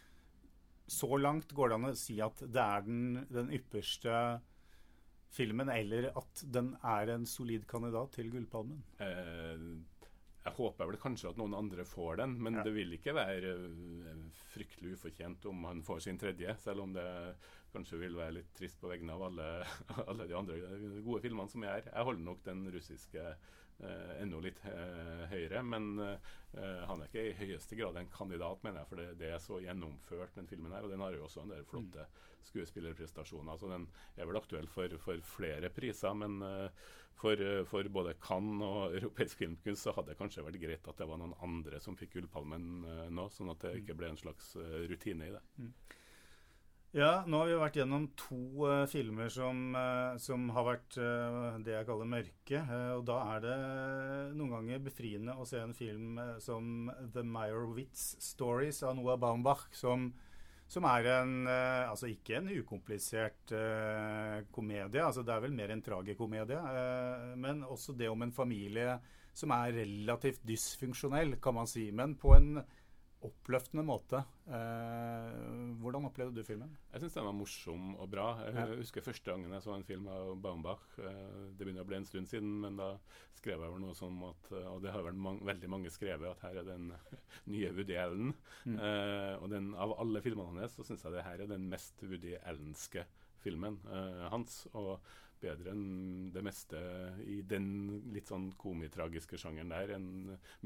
så 0.88 1.20
langt 1.20 1.52
går 1.56 1.70
det 1.70 1.78
an 1.78 1.90
å 1.90 1.96
si 2.00 2.16
at 2.24 2.40
det 2.44 2.64
er 2.64 2.86
den, 2.86 3.26
den 3.28 3.52
ypperste 3.56 4.14
filmen, 5.34 5.68
eller 5.68 6.10
at 6.16 6.42
den 6.52 6.72
er 6.82 7.10
en 7.14 7.26
solid 7.28 7.66
kandidat 7.68 8.12
til 8.16 8.30
gullpalmen. 8.32 8.82
Eh, 9.04 9.62
jeg 10.48 10.54
håper 10.56 10.88
vel 10.88 10.96
kanskje 11.02 11.28
at 11.28 11.36
noen 11.36 11.52
andre 11.58 11.84
får 11.84 12.16
den, 12.22 12.38
men 12.42 12.54
Ja. 12.56 12.62
det 12.64 12.72
vil 12.72 12.92
ikke 12.96 13.12
være 13.14 13.52
eh, 13.52 14.22
fryktelig 14.54 14.94
ufortjent 14.96 15.44
om 15.50 15.64
han 15.68 15.82
får 15.84 16.00
sin 16.06 16.18
tredje, 16.18 16.54
selv 16.62 16.80
om 16.86 16.92
det 16.96 17.04
kanskje 17.74 17.98
vil 18.00 18.16
være 18.16 18.38
litt 18.38 18.54
trist 18.56 18.80
på 18.80 18.88
vegne 18.88 19.12
av 19.12 19.26
alle, 19.28 19.48
alle 20.08 20.26
de 20.30 20.34
andre 20.38 20.56
gode 21.04 21.20
filmene 21.26 21.50
som 21.52 21.62
er 21.64 21.74
her. 21.76 21.90
Jeg 21.92 22.04
holder 22.08 22.24
nok 22.30 22.42
den 22.48 22.64
russiske 22.72 23.26
enda 24.18 24.40
litt 24.42 24.58
eh, 24.66 25.24
høyere, 25.30 25.62
men 25.62 25.90
eh, 26.02 26.32
han 26.88 27.02
er 27.02 27.10
ikke 27.10 27.26
i 27.28 27.36
høyeste 27.38 27.78
grad 27.78 27.98
en 28.00 28.10
kandidat, 28.10 28.62
mener 28.64 28.82
jeg, 28.82 28.90
for 28.90 29.02
det, 29.02 29.08
det 29.20 29.32
er 29.34 29.42
så 29.42 29.60
gjennomført, 29.62 30.34
den 30.38 30.50
filmen 30.50 30.74
her. 30.74 30.86
Og 30.86 30.94
den 30.94 31.04
har 31.04 31.14
jo 31.14 31.26
også 31.28 31.44
en 31.44 31.52
del 31.54 31.66
flotte 31.68 32.08
skuespillerprestasjoner, 32.48 33.58
så 33.60 33.70
den 33.70 33.86
er 34.16 34.28
vel 34.28 34.40
aktuell 34.40 34.66
for, 34.72 34.94
for 35.02 35.22
flere 35.36 35.70
priser. 35.74 36.16
Men 36.18 36.40
eh, 36.42 36.88
for, 37.18 37.40
eh, 37.42 37.64
for 37.64 37.88
både 37.92 38.14
Cannes 38.22 38.64
og 38.64 38.94
europeisk 38.98 39.42
filmkunst 39.42 39.86
så 39.86 39.94
hadde 39.96 40.12
det 40.12 40.20
kanskje 40.20 40.44
vært 40.46 40.60
greit 40.62 40.90
at 40.90 41.00
det 41.00 41.08
var 41.10 41.20
noen 41.20 41.36
andre 41.44 41.80
som 41.82 41.98
fikk 41.98 42.16
Gullpalmen 42.16 42.68
eh, 42.86 43.06
nå, 43.14 43.28
sånn 43.34 43.52
at 43.54 43.64
det 43.66 43.78
ikke 43.82 43.98
ble 43.98 44.12
en 44.12 44.20
slags 44.20 44.54
eh, 44.60 44.84
rutine 44.90 45.30
i 45.30 45.34
det. 45.34 45.42
Ja, 46.98 47.20
nå 47.30 47.38
har 47.38 47.46
vi 47.46 47.56
vært 47.60 47.76
gjennom 47.78 48.06
to 48.18 48.64
uh, 48.66 48.80
filmer 48.90 49.28
som, 49.30 49.58
uh, 49.76 50.16
som 50.18 50.48
har 50.50 50.64
vært 50.66 50.96
uh, 50.98 51.58
det 51.62 51.76
jeg 51.76 51.86
kaller 51.86 52.08
mørke. 52.10 52.62
og 52.96 53.04
da 53.06 53.18
er 53.36 53.44
det 53.44 53.58
noen 54.34 54.56
ganger 54.56 54.80
befriende 54.82 55.36
å 55.38 55.46
se 55.46 55.60
en 55.62 55.76
film 55.78 56.18
som 56.42 56.88
The 57.14 57.22
Meyerowitz 57.22 58.16
Stories 58.24 58.82
av 58.82 58.96
Noah 58.98 59.18
Baumbach, 59.20 59.68
som, 59.78 60.08
som 60.66 60.88
er 60.90 61.06
en 61.12 61.46
Altså 61.46 62.10
ikke 62.10 62.40
en 62.40 62.50
ukomplisert 62.50 63.54
komedie, 64.50 65.04
altså 65.04 65.22
det 65.22 65.36
er 65.36 65.44
vel 65.46 65.54
mer 65.54 65.70
en 65.70 65.84
tragikomedie, 65.84 66.58
men 67.38 67.62
også 67.62 67.94
det 67.94 68.10
om 68.10 68.26
en 68.26 68.34
familie 68.34 68.98
som 69.38 69.54
er 69.54 69.76
relativt 69.84 70.42
dysfunksjonell, 70.48 71.36
kan 71.38 71.54
man 71.60 71.70
si, 71.70 71.92
men 71.94 72.18
på 72.18 72.34
en 72.34 72.56
oppløftende 73.26 73.82
måte. 73.82 74.20
Eh, 74.46 75.38
hvordan 75.82 76.06
opplevde 76.06 76.38
du 76.38 76.46
filmen? 76.46 76.70
Jeg 76.92 77.02
syns 77.02 77.16
den 77.18 77.26
var 77.26 77.34
morsom 77.34 77.88
og 77.98 78.10
bra. 78.12 78.26
Jeg 78.46 78.78
husker 78.78 79.04
første 79.04 79.32
gangen 79.32 79.52
jeg 79.56 79.64
så 79.64 79.74
en 79.74 79.86
film 79.86 80.06
av 80.12 80.36
Baumbach. 80.42 80.84
eh, 81.02 81.50
Det 81.56 81.64
begynner 81.66 81.82
å 81.82 81.88
bli 81.88 81.98
en 81.98 82.06
stund 82.06 82.30
siden, 82.30 82.60
men 82.62 82.76
da 82.78 82.92
skrev 83.34 83.58
jeg 83.60 83.72
vel 83.74 83.82
noe 83.82 83.94
som 83.98 84.22
at 84.30 84.52
eh, 84.52 84.68
Og 84.70 84.82
det 84.82 84.92
har 84.94 85.02
vel 85.02 85.18
mang 85.18 85.40
veldig 85.44 85.68
mange 85.70 85.90
skrevet, 85.90 86.30
at 86.30 86.44
her 86.46 86.60
er 86.62 86.68
den 86.70 86.92
nye 87.52 87.72
Woody 87.74 87.96
Allen. 87.98 88.34
Mm. 88.64 88.78
Eh, 88.78 89.34
og 89.42 89.48
den, 89.50 89.72
av 89.74 89.96
alle 89.98 90.22
filmene 90.22 90.62
hans 90.62 90.78
så 90.78 90.86
syns 90.86 91.02
jeg 91.04 91.16
det 91.18 91.26
her 91.26 91.42
er 91.42 91.50
den 91.50 91.68
mest 91.68 92.02
Woody 92.06 92.36
Allenske 92.44 93.04
filmen 93.42 93.80
eh, 93.90 94.28
hans. 94.30 94.66
Og 94.74 94.98
bedre 95.42 95.72
enn 95.72 96.30
det 96.34 96.42
meste 96.44 96.80
i 97.26 97.40
den 97.46 97.68
litt 98.14 98.30
sånn 98.30 98.50
komitragiske 98.60 99.38
sjangeren 99.40 99.72
der 99.72 99.94
enn 99.96 100.08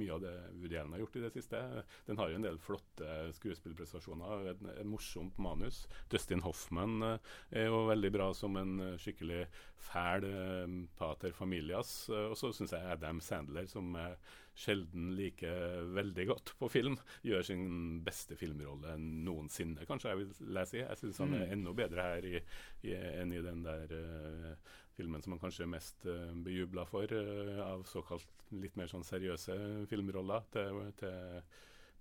mye 0.01 0.15
av 0.15 0.23
det 0.25 0.35
Woody 0.59 0.79
Allen 0.81 0.97
har 0.97 1.05
gjort 1.05 1.19
i 1.19 1.25
det 1.27 1.33
siste. 1.35 1.61
Den 2.09 2.21
har 2.21 2.31
jo 2.31 2.41
en 2.41 2.47
del 2.47 2.61
flotte 2.63 3.11
skuespillprestasjoner, 3.39 4.47
et, 4.53 4.65
et 4.77 4.89
morsomt 4.89 5.39
manus. 5.43 5.85
Dustin 6.13 6.45
Hoffman 6.47 7.03
eh, 7.07 7.35
er 7.63 7.69
jo 7.69 7.85
veldig 7.91 8.13
bra 8.15 8.31
som 8.37 8.59
en 8.61 8.79
skikkelig 9.01 9.45
fæl 9.83 10.27
eh, 10.29 10.79
pater 10.99 11.35
familias. 11.37 12.09
Eh, 12.11 12.31
og 12.31 12.39
så 12.39 12.53
syns 12.55 12.75
jeg 12.77 12.95
Adam 12.97 13.21
Sandler, 13.25 13.69
som 13.71 13.95
jeg 13.99 14.17
sjelden 14.55 15.15
liker 15.17 15.87
veldig 15.97 16.27
godt 16.29 16.53
på 16.59 16.69
film, 16.69 16.99
gjør 17.25 17.43
sin 17.47 17.65
beste 18.05 18.37
filmrolle 18.37 18.99
noensinne, 19.01 19.87
kanskje 19.89 20.13
jeg 20.13 20.21
vil 20.21 20.53
lese 20.53 20.71
si. 20.77 20.83
Jeg 20.83 21.01
syns 21.01 21.19
han 21.25 21.35
er 21.35 21.47
Mm. 21.47 21.53
enda 21.57 21.73
bedre 21.73 22.03
her 22.03 22.25
i, 22.29 22.37
i, 22.85 22.93
enn 22.93 23.33
i 23.33 23.43
den 23.43 23.63
der 23.65 23.93
uh, 23.97 24.55
filmen 24.97 25.23
som 25.23 25.33
han 25.33 25.41
kanskje 25.41 25.65
er 25.65 25.73
mest 25.73 26.07
uh, 26.07 26.33
bejubla 26.45 26.85
for, 26.85 27.09
uh, 27.13 27.61
av 27.65 27.85
såkalt 27.89 28.29
litt 28.53 28.77
mer 28.77 28.91
sånn 28.93 29.05
seriøse 29.05 29.87
filmroller, 29.89 30.45
til, 30.53 30.83
til 31.01 31.43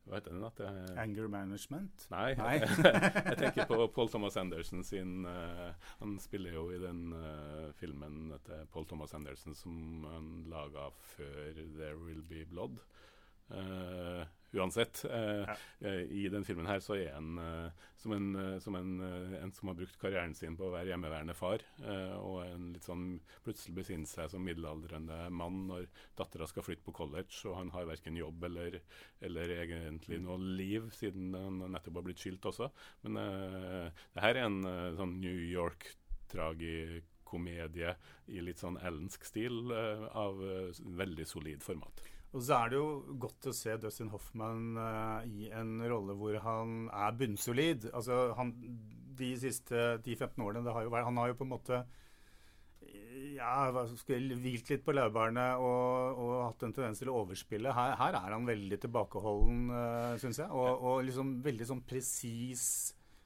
Hva 0.06 0.18
heter 0.18 0.34
den? 0.34 0.46
Til, 0.58 0.98
Anger 1.00 1.28
Management? 1.32 2.08
Nei, 2.12 2.32
Nei. 2.40 2.56
jeg 3.30 3.38
tenker 3.38 3.70
på 3.70 3.86
Paul 3.94 4.10
Thomas 4.10 4.38
Anderson 4.42 4.82
sin 4.84 5.28
uh, 5.30 5.70
Han 6.00 6.18
spiller 6.20 6.58
jo 6.58 6.66
i 6.74 6.80
den 6.82 7.12
uh, 7.14 7.70
filmen 7.78 8.34
etter 8.36 8.66
Paul 8.74 8.90
Thomas 8.90 9.14
Anderson 9.18 9.56
som 9.56 10.08
han 10.10 10.34
laga 10.50 10.90
før 11.14 11.62
'There 11.62 11.98
Will 12.02 12.26
Be 12.26 12.46
Blood'. 12.50 12.82
Eh, 13.52 14.26
uansett, 14.54 15.06
eh, 15.06 15.46
Ja. 15.48 15.56
eh, 15.80 16.02
i 16.12 16.30
den 16.30 16.44
filmen 16.44 16.66
her 16.68 16.80
så 16.84 16.96
er 17.00 17.14
han 17.14 17.38
eh, 17.40 17.70
som, 17.98 18.12
en, 18.12 18.62
som 18.62 18.76
en, 18.76 19.02
en 19.38 19.52
som 19.52 19.68
har 19.70 19.76
brukt 19.78 20.00
karrieren 20.02 20.36
sin 20.36 20.58
på 20.58 20.64
å 20.68 20.72
være 20.74 20.88
hjemmeværende 20.90 21.34
far, 21.38 21.60
og 22.18 22.46
en 22.48 22.74
litt 22.74 22.84
sånn 22.88 23.20
plutselig 23.46 23.76
besinne 23.78 24.08
seg 24.10 24.30
som 24.32 24.42
middelaldrende 24.42 25.30
mann 25.30 25.68
når 25.70 25.86
dattera 26.18 26.48
skal 26.50 26.64
flytte 26.66 26.84
på 26.88 26.98
college, 26.98 27.46
og 27.46 27.56
han 27.60 27.70
har 27.76 27.86
verken 27.86 28.18
jobb 28.18 28.44
eller, 28.50 28.80
eller 29.22 29.50
egentlig 29.60 30.18
noe 30.24 30.38
liv, 30.42 30.90
siden 30.98 31.34
han 31.38 31.62
nettopp 31.62 31.96
har 32.02 32.08
blitt 32.10 32.24
skilt 32.24 32.42
også. 32.50 32.72
Men 33.06 33.14
eh, 33.22 33.88
det 34.16 34.24
her 34.26 34.36
er 34.36 34.46
en 34.50 34.62
sånn 34.98 35.20
New 35.22 35.40
York-tragikomedie 35.52 37.94
i 38.34 38.42
litt 38.42 38.58
sånn 38.62 38.78
ellensk 38.82 39.26
stil 39.28 39.72
uh, 39.72 40.08
av 40.18 40.42
uh, 40.42 40.72
veldig 40.98 41.26
solid 41.30 41.62
format. 41.64 42.02
Og 42.32 42.44
så 42.48 42.58
er 42.58 42.72
det 42.72 42.78
jo 42.80 43.16
godt 43.20 43.50
å 43.52 43.56
se 43.56 43.74
Dustin 43.82 44.12
Hoffman 44.14 44.78
uh, 44.80 45.24
i 45.28 45.50
en 45.52 45.74
rolle 45.84 46.16
hvor 46.16 46.38
han 46.46 46.86
er 46.88 47.18
bunnsolid. 47.20 47.90
Altså, 47.92 48.30
han, 48.38 48.54
de 49.20 49.34
siste 49.40 49.98
10-15 49.98 50.46
årene 50.46 50.64
det 50.64 50.76
har 50.76 50.88
vært, 50.94 51.10
Han 51.10 51.20
har 51.20 51.32
jo 51.32 51.38
på 51.42 51.48
en 51.48 51.52
måte 51.52 51.82
eh, 52.88 53.34
ja, 53.36 53.68
hvilt 54.08 54.72
litt 54.72 54.86
på 54.86 54.96
laurbærene 54.96 55.50
og, 55.60 56.24
og 56.24 56.34
hatt 56.46 56.64
en 56.68 56.78
tendens 56.78 57.04
til 57.04 57.12
å 57.12 57.18
overspille. 57.26 57.76
Her, 57.76 57.98
her 58.00 58.20
er 58.22 58.38
han 58.38 58.48
veldig 58.48 58.80
tilbakeholden, 58.86 59.62
uh, 59.76 60.16
syns 60.24 60.40
jeg. 60.40 60.48
Og, 60.56 60.88
og 60.88 61.04
liksom 61.10 61.36
veldig 61.44 61.68
sånn 61.74 61.84
presis, 61.84 62.66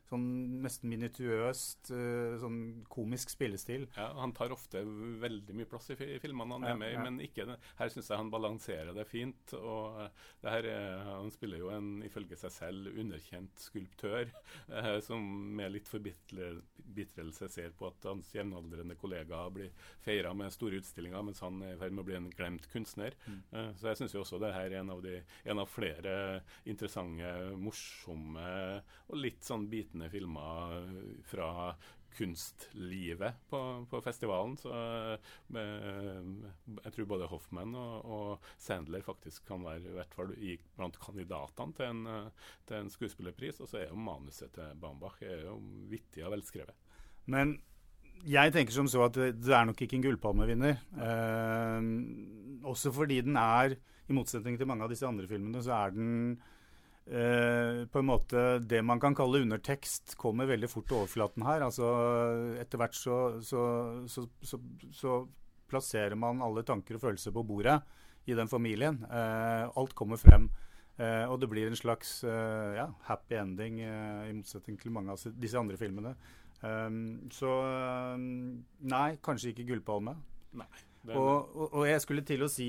sånn 0.09 0.25
nesten 0.63 0.91
minutiøst, 0.91 1.89
eh, 1.95 2.35
sånn 2.41 2.59
komisk 2.91 3.31
spillestil. 3.33 3.87
Ja, 3.95 4.11
Han 4.19 4.33
tar 4.37 4.53
ofte 4.53 4.83
veldig 4.85 5.55
mye 5.57 5.69
plass 5.69 5.89
i 5.93 5.97
filmene 6.21 6.57
han 6.59 6.63
er 6.63 6.77
med 6.79 6.91
i, 6.91 6.95
ja. 6.97 7.03
men 7.03 7.19
ikke, 7.23 7.47
her 7.79 7.91
syns 7.93 8.09
jeg 8.11 8.19
han 8.19 8.31
balanserer 8.33 8.93
det 8.95 9.07
fint. 9.09 9.53
og 9.57 10.01
eh, 10.03 10.09
det 10.41 10.53
her 10.53 10.69
er, 10.69 11.03
Han 11.09 11.31
spiller 11.33 11.61
jo 11.61 11.71
en 11.73 12.03
ifølge 12.05 12.37
seg 12.39 12.53
selv 12.53 12.91
underkjent 12.93 13.65
skulptør, 13.67 14.29
eh, 14.69 14.99
som 15.05 15.25
med 15.57 15.73
litt 15.73 15.89
forbitrelse 15.89 17.49
ser 17.49 17.73
på 17.77 17.89
at 17.89 18.09
hans 18.09 18.31
jevnaldrende 18.35 18.97
kollegaer 18.99 19.53
blir 19.55 19.73
feira 20.05 20.33
med 20.37 20.53
store 20.53 20.81
utstillinger, 20.81 21.25
mens 21.25 21.41
han 21.43 21.61
er 21.65 21.75
i 21.75 21.81
ferd 21.81 21.95
med 21.95 22.05
å 22.05 22.09
bli 22.11 22.19
en 22.19 22.29
glemt 22.35 22.69
kunstner. 22.71 23.17
Mm. 23.25 23.41
Eh, 23.51 23.71
så 23.79 23.89
jeg 23.91 24.01
syns 24.03 24.15
jo 24.15 24.21
også 24.21 24.41
det 24.43 24.53
her 24.53 24.69
er 24.69 24.83
en 24.83 24.93
av, 24.93 25.01
de, 25.05 25.17
en 25.45 25.63
av 25.63 25.71
flere 25.71 26.15
interessante, 26.65 27.33
morsomme 27.59 28.45
og 29.09 29.17
litt 29.19 29.43
sånn 29.45 29.67
bitende 29.71 29.94
filmer 30.11 30.81
fra 31.27 31.75
kunstlivet 32.15 33.33
på, 33.49 33.59
på 33.89 34.01
festivalen. 34.01 34.55
Så 34.59 34.71
eh, 34.71 36.23
jeg 36.85 36.93
tror 36.95 37.09
både 37.11 37.29
Hoffman 37.31 37.75
og, 37.79 37.95
og, 38.05 38.49
Sandler 38.61 39.03
faktisk 39.05 39.47
kan 39.49 39.65
være 39.65 39.91
i 39.91 39.95
hvert 39.97 40.15
fall 40.15 40.33
i, 40.37 40.55
blant 40.77 40.99
kandidatene 41.01 41.75
til 41.77 41.91
en, 41.91 42.31
til 42.67 42.79
en 42.79 42.91
skuespillerpris. 42.93 43.61
Og 43.63 43.71
så 43.71 43.81
er 43.81 43.89
jo 43.91 43.99
manuset 43.99 44.53
til 44.55 44.75
Bambach 44.81 45.21
er 45.25 45.47
jo 45.49 45.59
vittig 45.91 46.25
og 46.25 46.35
velskrevet. 46.37 46.75
Men 47.31 47.57
jeg 48.25 48.53
tenker 48.53 48.73
som 48.73 48.87
så 48.89 49.03
at 49.07 49.17
det 49.17 49.53
er 49.53 49.67
nok 49.67 49.81
ikke 49.81 49.99
en 49.99 50.07
gullpalmevinner. 50.07 50.79
Eh, 51.09 51.91
også 52.65 52.93
fordi 52.95 53.21
den 53.25 53.37
er, 53.41 53.75
i 54.05 54.13
motsetning 54.13 54.57
til 54.57 54.69
mange 54.69 54.85
av 54.85 54.91
disse 54.93 55.07
andre 55.07 55.27
filmene, 55.29 55.63
så 55.65 55.73
er 55.79 55.95
den 55.95 56.37
eh, 57.07 57.85
på 57.91 58.01
en 58.01 58.07
måte 58.07 58.43
Det 58.65 58.81
man 58.85 58.99
kan 58.99 59.15
kalle 59.15 59.43
undertekst, 59.45 60.15
kommer 60.17 60.49
veldig 60.49 60.69
fort 60.71 60.87
til 60.89 60.99
overflaten 61.01 61.45
her. 61.47 61.65
Altså 61.65 61.89
Etter 62.61 62.81
hvert 62.81 62.97
så, 62.97 63.17
så, 63.41 63.63
så, 64.07 64.59
så, 64.91 65.17
plasserer 65.65 66.13
man 66.13 66.43
alle 66.45 66.61
tanker 66.61 66.95
og 66.95 67.01
følelser 67.01 67.33
på 67.33 67.41
bordet 67.43 67.79
i 68.29 68.35
den 68.37 68.47
familien. 68.47 68.99
Uh, 69.09 69.65
alt 69.81 69.95
kommer 69.97 70.19
frem. 70.21 70.45
Uh, 70.95 71.25
og 71.27 71.39
det 71.41 71.49
blir 71.51 71.67
en 71.67 71.75
slags 71.75 72.19
uh, 72.23 72.71
ja, 72.77 72.85
happy 73.09 73.35
ending, 73.35 73.81
uh, 73.81 74.29
i 74.29 74.35
motsetning 74.37 74.77
til 74.79 74.93
mange 74.95 75.11
av 75.11 75.25
disse 75.41 75.57
andre 75.59 75.79
filmene. 75.81 76.13
Um, 76.61 77.25
så 77.33 77.49
nei, 78.15 79.17
kanskje 79.25 79.51
ikke 79.51 79.67
gullpalme. 79.73 80.15
Nei. 80.55 80.69
Og, 81.13 81.55
og, 81.69 81.81
jeg 81.85 82.01
skulle 82.01 82.25
til 82.25 82.45
å 82.45 82.49
si 82.49 82.67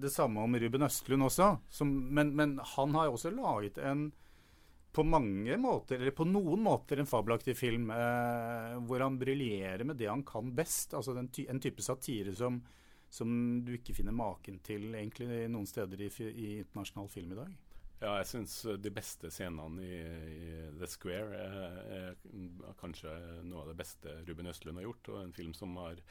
det 0.00 0.12
samme 0.12 0.44
om 0.44 0.56
Ruben 0.60 0.86
Østlund 0.86 1.26
også. 1.26 1.50
Som, 1.68 1.90
men, 2.16 2.32
men, 2.36 2.56
han 2.74 2.94
har 2.96 3.08
jo 3.08 3.18
også 3.18 3.34
laget 3.34 3.80
en 3.84 4.08
på 4.94 5.02
mange 5.02 5.56
måter, 5.58 5.98
eller 5.98 6.14
på 6.14 6.26
noen 6.28 6.60
måter, 6.62 7.00
en 7.02 7.08
fabelaktig 7.10 7.56
film 7.58 7.88
eh, 7.90 8.76
hvor 8.86 9.02
han 9.02 9.16
briljerer 9.18 9.82
med 9.88 9.98
det 9.98 10.06
han 10.06 10.22
kan 10.26 10.52
best. 10.54 10.94
Altså 10.94 11.16
ty 11.34 11.48
en 11.50 11.60
type 11.60 11.82
satire 11.82 12.34
som, 12.38 12.60
som, 13.10 13.32
du 13.66 13.74
ikke 13.74 13.96
finner 13.96 14.14
maken 14.14 14.60
til 14.62 14.92
egentlig 14.94 15.48
noen 15.50 15.66
steder 15.66 16.06
i, 16.06 16.12
i 16.30 16.48
internasjonal 16.60 17.10
film 17.10 17.34
i 17.34 17.40
dag. 17.40 17.56
Ja, 18.04 18.18
jeg 18.20 18.28
syns 18.28 18.54
eh, 18.68 18.76
de 18.84 18.90
beste 18.92 19.30
scenene 19.32 19.80
i, 19.80 19.96
i 19.96 20.48
The 20.76 20.88
Square 20.90 21.38
er, 21.40 21.76
er, 21.96 22.16
kanskje 22.80 23.12
noe 23.46 23.62
av 23.62 23.70
det 23.70 23.78
beste 23.78 24.18
Ruben 24.28 24.50
Østlund 24.50 24.80
har 24.80 24.88
gjort. 24.88 25.10
Og 25.14 25.20
en 25.22 25.32
film 25.36 25.54
som 25.56 25.76
har 25.80 26.02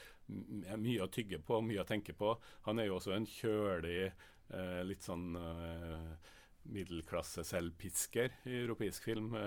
mye 0.82 1.04
å 1.04 1.12
tygge 1.14 1.42
på, 1.46 1.60
mye 1.62 1.84
å 1.84 1.90
tenke 1.90 2.16
på. 2.18 2.34
Han 2.66 2.82
er 2.82 2.90
jo 2.90 2.98
også 2.98 3.14
en 3.14 3.30
kjølig, 3.30 4.08
eh, 4.10 4.80
litt 4.88 5.06
sånn 5.06 5.38
eh, 5.38 6.34
middelklasse 6.64 7.44
selvpisker 7.48 8.34
i 8.50 8.60
europeisk 8.64 9.10
film. 9.10 9.34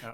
Ja. 0.00 0.12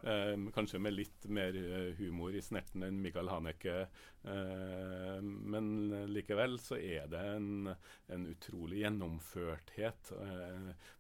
kanskje 0.55 0.79
med 0.83 0.95
litt 0.95 1.27
mer 1.31 1.55
humor 1.99 2.35
i 2.35 2.43
snerten 2.43 2.83
enn 2.87 2.99
Michael 3.03 3.29
Haneke. 3.31 3.87
men 4.27 5.69
likevel 6.11 6.57
så 6.59 6.79
er 6.79 7.07
det 7.11 7.21
en, 7.37 7.71
en 8.13 8.27
utrolig 8.27 8.81
gjennomførthet. 8.83 10.13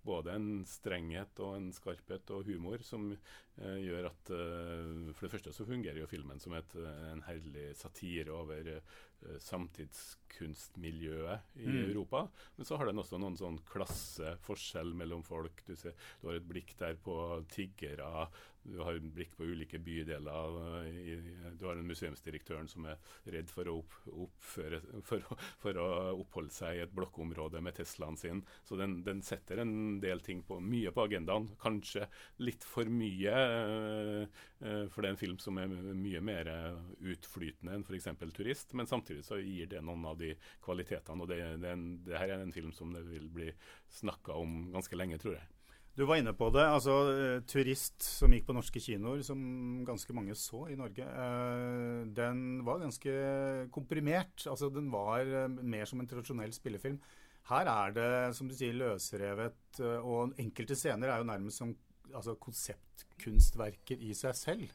både 0.06 0.36
en 0.36 0.48
strenghet 0.68 1.40
og 1.42 1.56
en 1.56 1.72
skarphet 1.74 2.30
og 2.36 2.46
humor 2.46 2.84
som 2.86 3.10
gjør 3.56 4.10
at 4.12 4.30
For 4.30 5.26
det 5.26 5.32
første 5.32 5.56
så 5.56 5.66
fungerer 5.66 6.02
jo 6.04 6.10
filmen 6.10 6.40
som 6.40 6.54
et, 6.54 6.76
en 6.76 7.24
herlig 7.26 7.72
satire 7.78 8.34
over 8.36 8.78
Eh, 9.24 9.38
samtidskunstmiljøet 10.26 11.40
i 11.54 11.66
mm. 11.66 11.90
Europa. 11.90 12.28
Men 12.56 12.66
så 12.66 12.76
har 12.76 12.86
den 12.86 12.98
også 12.98 13.18
noen 13.18 13.36
sånn 13.36 13.58
klasseforskjell 13.70 14.94
mellom 14.94 15.22
folk. 15.22 15.64
Du, 15.66 15.74
ser, 15.76 15.94
du 16.20 16.28
har 16.28 16.36
et 16.36 16.48
blikk 16.48 16.76
der 16.78 16.96
på 16.96 17.44
tiggere, 17.48 18.28
du 18.66 18.80
har 18.82 18.96
et 18.98 19.06
blikk 19.14 19.36
på 19.38 19.46
ulike 19.46 19.78
bydeler. 19.78 20.56
Du 21.58 21.66
har 21.68 21.76
en 21.78 21.86
museumsdirektøren 21.86 22.68
som 22.70 22.86
er 22.90 22.98
redd 23.34 23.50
for 23.52 23.68
å, 23.70 23.78
opp, 23.80 23.96
oppføre, 24.26 24.80
for, 25.06 25.22
for, 25.62 25.78
å 25.80 25.88
oppholde 26.22 26.54
seg 26.54 26.78
i 26.78 26.82
et 26.84 26.94
blokkområde 26.94 27.62
med 27.62 27.76
Teslaen 27.78 28.18
sin. 28.18 28.42
Så 28.66 28.78
den, 28.80 28.98
den, 29.06 29.22
setter 29.26 29.62
en 29.62 30.00
del 30.02 30.22
ting 30.24 30.42
på, 30.46 30.58
mye 30.60 30.92
på 30.94 31.06
agendaen. 31.06 31.48
Kanskje 31.62 32.08
litt 32.42 32.66
for 32.66 32.90
mye, 32.90 33.36
uh, 34.26 34.84
for 34.90 35.02
det 35.02 35.10
er 35.10 35.14
en 35.14 35.22
film 35.22 35.38
som 35.42 35.62
er 35.62 35.70
mye 35.70 36.22
mer 36.24 36.50
utflytende 37.06 37.76
enn 37.76 37.86
f.eks. 37.86 38.10
'Turist'. 38.26 38.74
Men 38.74 38.90
samtidig 38.90 39.24
så 39.26 39.38
gir 39.40 39.70
det 39.70 39.84
noen 39.84 40.04
av 40.10 40.15
de 40.20 40.32
kvalitetene. 40.64 41.22
Og 41.22 41.30
det, 41.30 41.40
det, 41.62 41.72
en, 41.72 41.84
det 42.06 42.16
her 42.18 42.34
er 42.34 42.42
en 42.42 42.54
film 42.54 42.72
som 42.76 42.94
det 42.94 43.04
vil 43.08 43.28
bli 43.32 43.50
snakka 43.98 44.36
om 44.36 44.72
ganske 44.74 44.98
lenge, 44.98 45.20
tror 45.22 45.38
jeg. 45.38 45.46
Du 45.96 46.04
var 46.04 46.18
inne 46.20 46.34
på 46.36 46.50
det. 46.52 46.60
altså 46.60 46.94
uh, 47.08 47.40
'Turist', 47.40 48.04
som 48.04 48.32
gikk 48.32 48.44
på 48.46 48.52
norske 48.52 48.80
kinoer, 48.84 49.22
som 49.24 49.38
ganske 49.88 50.12
mange 50.12 50.34
så 50.36 50.66
i 50.68 50.76
Norge, 50.76 51.06
uh, 51.08 52.04
den 52.04 52.64
var 52.66 52.82
ganske 52.82 53.12
komprimert. 53.72 54.44
altså 54.44 54.68
Den 54.68 54.90
var 54.92 55.24
uh, 55.24 55.48
mer 55.48 55.88
som 55.88 56.00
en 56.00 56.10
tradisjonell 56.10 56.52
spillefilm. 56.52 57.00
Her 57.48 57.70
er 57.70 57.96
det, 57.96 58.36
som 58.36 58.48
du 58.48 58.54
sier, 58.58 58.74
løsrevet, 58.74 59.78
og 60.02 60.34
enkelte 60.42 60.74
scener 60.74 61.08
er 61.08 61.20
jo 61.22 61.28
nærmest 61.30 61.62
som 61.62 61.76
altså, 62.12 62.34
konseptkunstverker 62.42 64.02
i 64.02 64.12
seg 64.18 64.34
selv. 64.34 64.72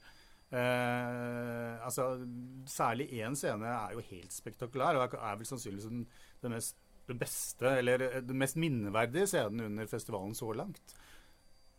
Altså, 0.52 2.28
Særlig 2.68 3.08
én 3.24 3.36
scene 3.36 3.68
er 3.68 3.94
jo 3.94 4.00
helt 4.12 4.34
spektakulær, 4.34 5.00
og 5.00 5.16
er 5.16 5.38
vel 5.40 5.48
sannsynligvis 5.48 5.90
den, 5.90 6.08
den 6.44 6.52
mest 6.58 6.78
den 7.12 7.20
beste, 7.20 7.68
eller 7.82 8.22
den 8.22 8.38
mest 8.40 8.58
minneverdige 8.62 9.28
scenen 9.28 9.66
under 9.66 9.88
festivalen 9.90 10.36
så 10.38 10.52
langt. 10.56 10.94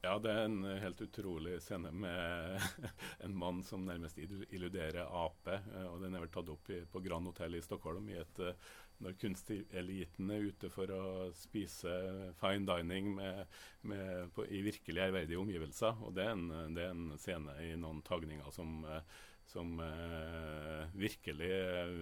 Ja, 0.02 0.16
det 0.18 0.32
er 0.34 0.48
en 0.48 0.64
helt 0.82 1.00
utrolig 1.04 1.60
scene 1.62 1.92
med 1.94 2.62
en 3.24 3.36
mann 3.38 3.60
som 3.62 3.84
nærmest 3.86 4.18
illuderer 4.18 5.06
ape. 5.06 5.60
Eh, 5.76 5.84
og 5.86 6.00
Den 6.02 6.16
er 6.16 6.24
vel 6.24 6.32
tatt 6.34 6.50
opp 6.50 6.70
i, 6.74 6.80
på 6.90 7.02
Grand 7.04 7.30
Hotel 7.30 7.54
i 7.54 7.62
Stockholm 7.62 8.08
i 8.10 8.16
et, 8.18 8.40
eh, 8.42 8.72
når 9.02 9.14
kunsteliten 9.22 10.32
er 10.34 10.48
ute 10.50 10.70
for 10.74 10.90
å 10.90 11.04
spise 11.38 11.94
fine 12.40 12.66
dining 12.66 13.12
med, 13.14 13.44
med, 13.86 14.32
på, 14.34 14.48
i 14.50 14.64
virkelig 14.66 15.04
ærverdige 15.06 15.38
omgivelser. 15.38 16.02
Og 16.02 16.18
det 16.18 16.26
er, 16.26 16.34
en, 16.34 16.74
det 16.74 16.82
er, 16.82 16.96
en, 16.96 17.14
scene 17.22 17.54
i 17.62 17.70
noen 17.78 18.02
tagninger 18.02 18.50
som 18.58 18.82
eh, 18.82 19.22
som 19.46 19.80
eh, 19.80 20.86
virkelig 20.96 21.50
eh, 21.50 21.92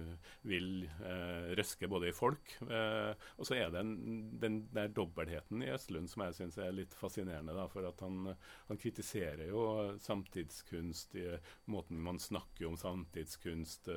vil 0.47 0.85
eh, 0.85 1.51
røske 1.57 1.89
både 1.91 2.11
i 2.11 2.15
folk. 2.15 2.55
Eh, 2.63 3.11
og 3.37 3.47
så 3.47 3.57
er 3.57 3.73
det 3.73 3.83
en, 3.83 3.93
den 4.41 4.61
der 4.73 4.91
dobbeltheten 4.95 5.63
i 5.65 5.71
Østlund 5.73 6.11
som 6.11 6.25
jeg 6.27 6.37
syns 6.39 6.59
er 6.61 6.73
litt 6.75 6.95
fascinerende. 6.97 7.55
Da, 7.57 7.67
for 7.71 7.87
at 7.89 8.01
han, 8.05 8.33
han, 8.69 8.81
kritiserer 8.81 9.45
jo 9.49 9.63
samtidskunst 10.01 11.15
i 11.19 11.29
måten 11.71 12.01
man 12.01 12.21
snakker 12.21 12.69
om 12.71 12.79
samtidskunst. 12.79 13.91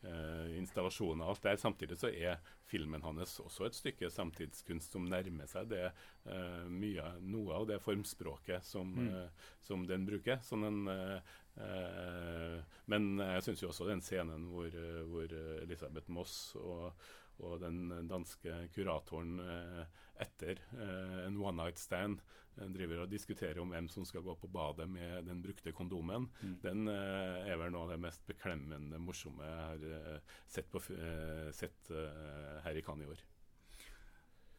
Eh, 0.00 0.54
installasjoner 0.56 1.26
og 1.26 1.34
alt 1.34 1.42
der. 1.44 1.58
Samtidig 1.60 1.98
så 2.00 2.08
er 2.08 2.38
filmen 2.70 3.02
hans 3.04 3.34
også 3.42 3.66
et 3.66 3.76
stykke 3.76 4.08
samtidskunst 4.08 4.94
som 4.94 5.04
nærmer 5.04 5.50
seg 5.50 5.68
det 5.74 5.82
eh, 5.90 6.70
mye, 6.72 7.04
noe 7.20 7.58
av 7.58 7.66
det 7.68 7.76
formspråket 7.84 8.64
som, 8.64 8.94
mm. 8.96 9.44
som 9.66 9.84
den 9.84 10.06
bruker. 10.08 10.40
Sånn 10.46 10.64
en 10.70 10.80
Eh, 10.88 11.20
men 12.90 13.20
jeg 13.22 13.46
syns 13.46 13.62
jo 13.62 13.70
også 13.70 13.86
den 13.88 14.02
scenen 14.04 14.48
hvor, 14.50 14.74
hvor 15.10 15.32
Elisabeth 15.60 16.10
Moss 16.10 16.56
og, 16.58 16.90
og, 17.38 17.56
den 17.62 18.08
danske 18.10 18.66
kuratoren 18.74 19.38
eh, 19.44 19.82
etter 20.24 20.60
eh, 20.76 21.18
en 21.26 21.38
one 21.40 21.56
night 21.62 21.80
stand 21.80 22.20
driver 22.74 23.04
og 23.04 23.12
diskuterer 23.12 23.60
om 23.62 23.70
hvem 23.72 23.86
som 23.88 24.04
skal 24.04 24.24
gå 24.26 24.34
på 24.36 24.50
badet 24.52 24.88
med 24.90 25.24
den 25.30 25.38
brukte 25.40 25.72
kondomen, 25.72 26.26
mm. 26.42 26.56
den 26.60 26.90
er 26.90 27.54
vel 27.56 27.70
noe 27.72 27.86
av 27.86 27.94
det 27.94 28.00
mest 28.02 28.26
beklemmende 28.28 28.98
morsomme 29.00 29.46
jeg 29.46 29.94
har 29.94 30.18
sett, 30.50 30.68
på, 30.68 30.82
sett 31.56 31.92
her 32.66 32.76
i 32.76 32.82
Cannes 32.84 33.06
i 33.06 33.14
år. 33.14 33.22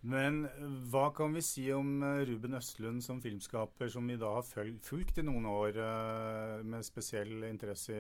Men 0.01 0.47
hva 0.89 1.11
kan 1.13 1.33
vi 1.35 1.43
si 1.45 1.67
om 1.75 2.01
eh, 2.01 2.23
Ruben 2.25 2.57
Østlund 2.57 3.03
som 3.05 3.19
filmskaper, 3.21 3.89
som 3.93 4.07
vi 4.09 4.17
da 4.17 4.31
har 4.39 4.47
fulgt 4.47 5.19
i 5.21 5.25
noen 5.25 5.45
år, 5.45 5.77
uh, 5.77 6.63
med 6.65 6.85
spesiell 6.85 7.45
interesse 7.45 7.99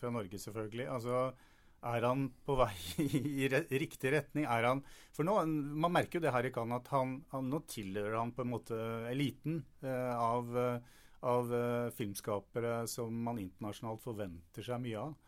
fra 0.00 0.12
Norge, 0.12 0.40
selvfølgelig. 0.42 0.88
Altså, 0.92 1.22
er 1.88 2.04
han 2.04 2.26
på 2.44 2.58
vei 2.58 2.74
i 3.40 3.48
riktig 3.48 4.12
retning? 4.12 4.44
Er 4.44 4.68
han 4.68 4.84
For 5.16 5.24
nå, 5.24 5.38
man 5.46 5.94
merker 5.94 6.18
jo 6.18 6.26
det 6.26 6.34
her 6.36 6.50
i 6.50 6.52
Cannes, 6.52 6.82
at 6.82 6.92
han, 6.92 7.16
han, 7.32 7.48
nå 7.48 7.62
tilhører 7.70 8.18
han 8.18 8.34
på 8.36 8.44
en 8.44 8.52
måte 8.52 8.78
eliten 9.08 9.62
av, 9.86 10.50
av 11.22 11.54
filmskapere 11.94 12.82
som 12.90 13.14
man 13.24 13.38
internasjonalt 13.40 14.02
forventer 14.02 14.66
seg 14.66 14.82
mye 14.84 15.06
av. 15.06 15.27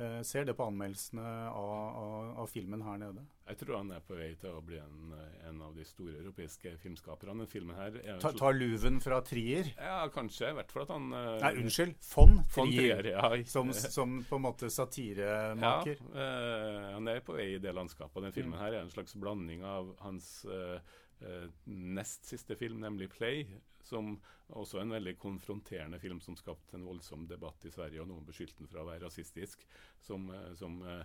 Eh, 0.00 0.22
ser 0.22 0.44
det 0.44 0.54
på 0.56 0.64
anmeldelsene 0.64 1.22
av, 1.50 1.72
av, 2.00 2.30
av, 2.40 2.46
filmen 2.48 2.80
her 2.82 2.96
nede? 3.02 3.26
Jeg 3.44 3.58
tror 3.60 3.76
han 3.76 3.90
er 3.92 4.00
på 4.06 4.16
vei 4.16 4.30
til 4.40 4.54
å 4.56 4.62
bli 4.64 4.78
en, 4.80 5.12
en 5.50 5.58
av 5.66 5.74
de 5.76 5.84
store 5.84 6.14
europeiske 6.22 6.72
filmskaperne. 6.80 7.44
filmen 7.50 7.76
her 7.76 7.98
Ta, 8.22 8.30
Tar 8.32 8.56
luven 8.56 9.02
fra 9.04 9.20
Trier? 9.26 9.68
Ja, 9.76 10.06
kanskje. 10.14 10.48
I 10.48 10.56
hvert 10.56 10.72
fall 10.72 10.86
at 10.86 10.94
han 10.94 11.10
uh, 11.12 11.36
Nei, 11.42 11.52
unnskyld. 11.60 11.92
Von 12.14 12.40
Trier. 12.54 13.02
Trier 13.02 13.10
ja. 13.12 13.30
som, 13.54 13.74
som, 13.76 14.16
på 14.28 14.40
en 14.40 14.46
måte 14.46 14.72
satiremaker. 14.72 16.02
Ja, 16.08 16.26
uh, 16.32 16.90
han 16.96 17.12
er 17.12 17.20
på 17.26 17.36
vei 17.36 17.52
i 17.58 17.62
det 17.62 17.76
landskapet. 17.76 18.24
Den 18.24 18.36
filmen 18.38 18.56
mm. 18.56 18.62
her 18.64 18.78
er 18.78 18.86
en 18.86 18.94
slags 18.94 19.18
blanding 19.20 19.66
av 19.68 19.92
hans 20.06 20.32
eh, 20.48 20.78
nest 21.64 22.26
siste 22.26 22.56
film, 22.56 22.80
nemlig 22.82 23.10
'Play', 23.12 23.46
som 23.82 24.14
også 24.52 24.78
er 24.78 24.86
en 24.86 24.94
veldig 24.94 25.14
konfronterende 25.20 25.98
film 26.00 26.20
som 26.22 26.36
skapte 26.36 26.76
en 26.76 26.84
voldsom 26.86 27.24
debatt 27.28 27.64
i 27.66 27.72
Sverige, 27.72 28.02
og 28.02 28.08
noen 28.10 28.26
beskyldte 28.26 28.62
den 28.62 28.70
for 28.70 28.82
å 28.82 28.86
være 28.88 29.06
rasistisk, 29.06 29.64
som, 30.02 30.28
eh, 30.34 30.50
som 30.58 30.78
uh, 30.84 31.02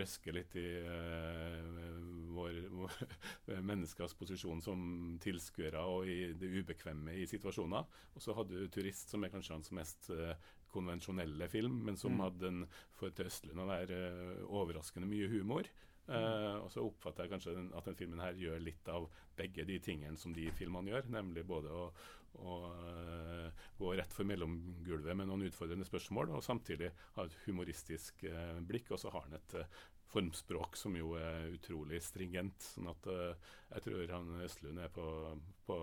røsker 0.00 0.36
litt 0.36 0.56
i 0.58 0.66
uh, 0.82 1.98
vår, 2.34 2.60
vår 2.74 3.64
menneskers 3.70 4.16
posisjon 4.18 4.62
som 4.64 4.80
tilskuere 5.22 5.82
og 5.84 6.08
i 6.10 6.32
det 6.38 6.52
ubekvemme 6.60 7.16
i 7.18 7.26
situasjoner. 7.30 7.98
Og 8.14 8.24
så 8.24 8.36
hadde 8.38 8.56
du 8.56 8.68
'Turist', 8.72 9.12
som 9.12 9.24
er 9.24 9.34
kanskje 9.34 9.58
hans 9.58 9.74
mest 9.76 10.10
uh, 10.14 10.32
konvensjonelle 10.72 11.48
film, 11.48 11.82
men 11.84 11.96
som 11.96 12.16
mm. 12.16 12.24
hadde 12.24 12.48
en, 12.48 12.64
for 12.96 13.12
til 13.12 13.28
Østlund 13.30 13.62
å 13.62 13.68
være 13.68 14.00
overraskende 14.48 15.08
mye 15.08 15.28
humor. 15.32 15.68
Uh, 16.08 16.62
og 16.62 16.70
så 16.72 16.80
oppfatter 16.80 17.26
jeg 17.26 17.34
kanskje 17.34 17.52
den, 17.52 17.66
at 17.76 17.84
den 17.84 17.96
filmen 17.98 18.22
her 18.22 18.38
gjør 18.40 18.62
litt 18.64 18.86
av 18.88 19.10
begge 19.36 19.66
de 19.68 19.74
tingene 19.84 20.16
som 20.16 20.32
de 20.32 20.46
filmene 20.56 20.88
gjør, 20.88 21.10
nemlig 21.12 21.44
både 21.48 21.68
å, 21.68 21.82
å 22.40 22.54
uh, 22.72 23.66
gå 23.76 23.92
rett 23.98 24.16
for 24.16 24.28
mellomgulvet 24.28 25.18
med 25.18 25.28
noen 25.28 25.44
utfordrende 25.50 25.84
spørsmål, 25.88 26.32
og 26.32 26.46
samtidig 26.46 26.88
ha 27.18 27.28
et 27.28 27.36
humoristisk 27.44 28.24
uh, 28.24 28.56
blikk. 28.64 28.88
Og 28.96 29.02
så 29.02 29.12
har 29.12 29.28
han 29.28 29.36
et 29.36 29.58
formspråk 30.08 30.80
som 30.80 30.96
jo 30.96 31.12
er 31.20 31.52
utrolig 31.52 32.00
stringent. 32.00 32.56
sånn 32.72 32.88
at 32.88 33.10
jeg 33.12 33.84
tror 33.84 34.14
han 34.14 34.38
Østlund 34.46 34.80
er 34.80 34.88
på, 34.88 35.04
på 35.68 35.76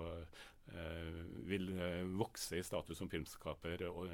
vil 1.46 1.70
vokse 2.18 2.58
i 2.58 2.66
status 2.66 2.98
som 2.98 3.12
filmskaper 3.14 3.86
og, 3.92 4.10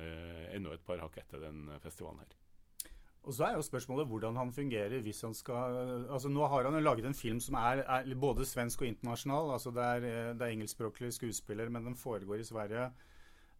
enda 0.52 0.76
et 0.76 0.84
par 0.84 1.00
hakk 1.00 1.22
etter 1.24 1.48
den 1.48 1.70
festivalen 1.80 2.26
her. 2.26 2.36
Og 3.22 3.36
så 3.38 3.46
er 3.46 3.54
jo 3.54 3.62
spørsmålet 3.62 4.08
hvordan 4.10 4.36
han 4.40 4.52
fungerer 4.54 5.02
hvis 5.06 5.22
han 5.22 5.34
skal 5.38 5.76
altså 6.10 6.30
Nå 6.30 6.48
har 6.50 6.66
han 6.66 6.74
jo 6.74 6.82
laget 6.82 7.06
en 7.06 7.18
film 7.18 7.40
som 7.40 7.56
er, 7.60 7.84
er 7.86 8.16
både 8.18 8.46
svensk 8.46 8.82
og 8.82 8.88
internasjonal. 8.88 9.52
altså 9.54 9.72
Det 9.72 9.84
er, 9.84 10.34
det 10.34 10.42
er 10.42 10.56
engelskspråklig 10.56 11.14
skuespiller, 11.14 11.70
men 11.70 11.86
den 11.86 11.96
foregår 11.96 12.42
i 12.42 12.44
Sverige. 12.44 12.90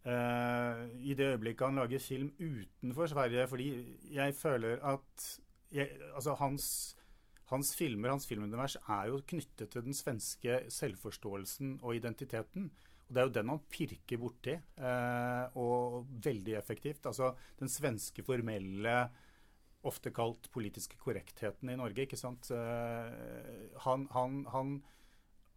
Uh, 0.02 0.90
I 1.06 1.14
det 1.14 1.28
øyeblikket 1.30 1.68
han 1.68 1.76
lager 1.78 2.00
film 2.00 2.32
utenfor 2.40 3.06
Sverige 3.06 3.48
Fordi 3.48 3.68
jeg 4.12 4.34
føler 4.34 4.80
at 4.82 5.40
jeg, 5.72 5.90
altså 6.16 6.34
hans, 6.34 6.98
hans 7.46 7.76
filmer, 7.78 8.10
hans 8.10 8.28
filmunivers, 8.28 8.76
er 8.76 9.06
jo 9.08 9.22
knyttet 9.28 9.70
til 9.70 9.84
den 9.84 9.94
svenske 9.94 10.60
selvforståelsen 10.70 11.80
og 11.84 11.96
identiteten. 11.96 12.72
Og 13.08 13.16
Det 13.16 13.22
er 13.22 13.28
jo 13.28 13.34
den 13.34 13.50
han 13.50 13.60
pirker 13.70 14.18
borti, 14.18 14.56
uh, 14.78 15.58
og 15.58 16.08
veldig 16.24 16.54
effektivt. 16.58 17.06
Altså 17.06 17.34
den 17.60 17.70
svenske 17.70 18.24
formelle 18.24 19.10
ofte 19.88 20.12
kalt 20.14 20.50
politiske 20.54 20.98
korrektheten 21.02 21.72
i 21.72 21.78
Norge. 21.80 22.06
ikke 22.06 22.20
sant? 22.20 22.52
Eh, 22.54 23.78
han, 23.86 24.08
han, 24.14 24.42
han, 24.54 24.74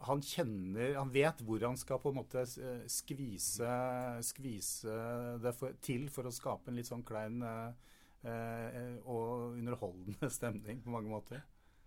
han, 0.09 0.23
kjenner 0.25 0.97
Han 0.99 1.13
vet 1.15 1.43
hvor 1.45 1.65
han 1.65 1.77
skal 1.81 2.01
på 2.03 2.13
en 2.13 2.21
måte 2.23 2.45
eh, 2.45 2.85
skvise, 2.91 3.79
skvise 4.25 4.99
det 5.45 5.55
for, 5.59 5.77
til 5.85 6.09
for 6.13 6.29
å 6.29 6.35
skape 6.35 6.71
en 6.71 6.81
litt 6.81 6.91
sånn 6.91 7.07
klein 7.07 7.43
eh, 7.45 8.95
og 9.05 9.59
underholdende 9.59 10.31
stemning 10.39 10.81
på 10.85 10.95
mange 10.95 11.13
måter 11.13 11.45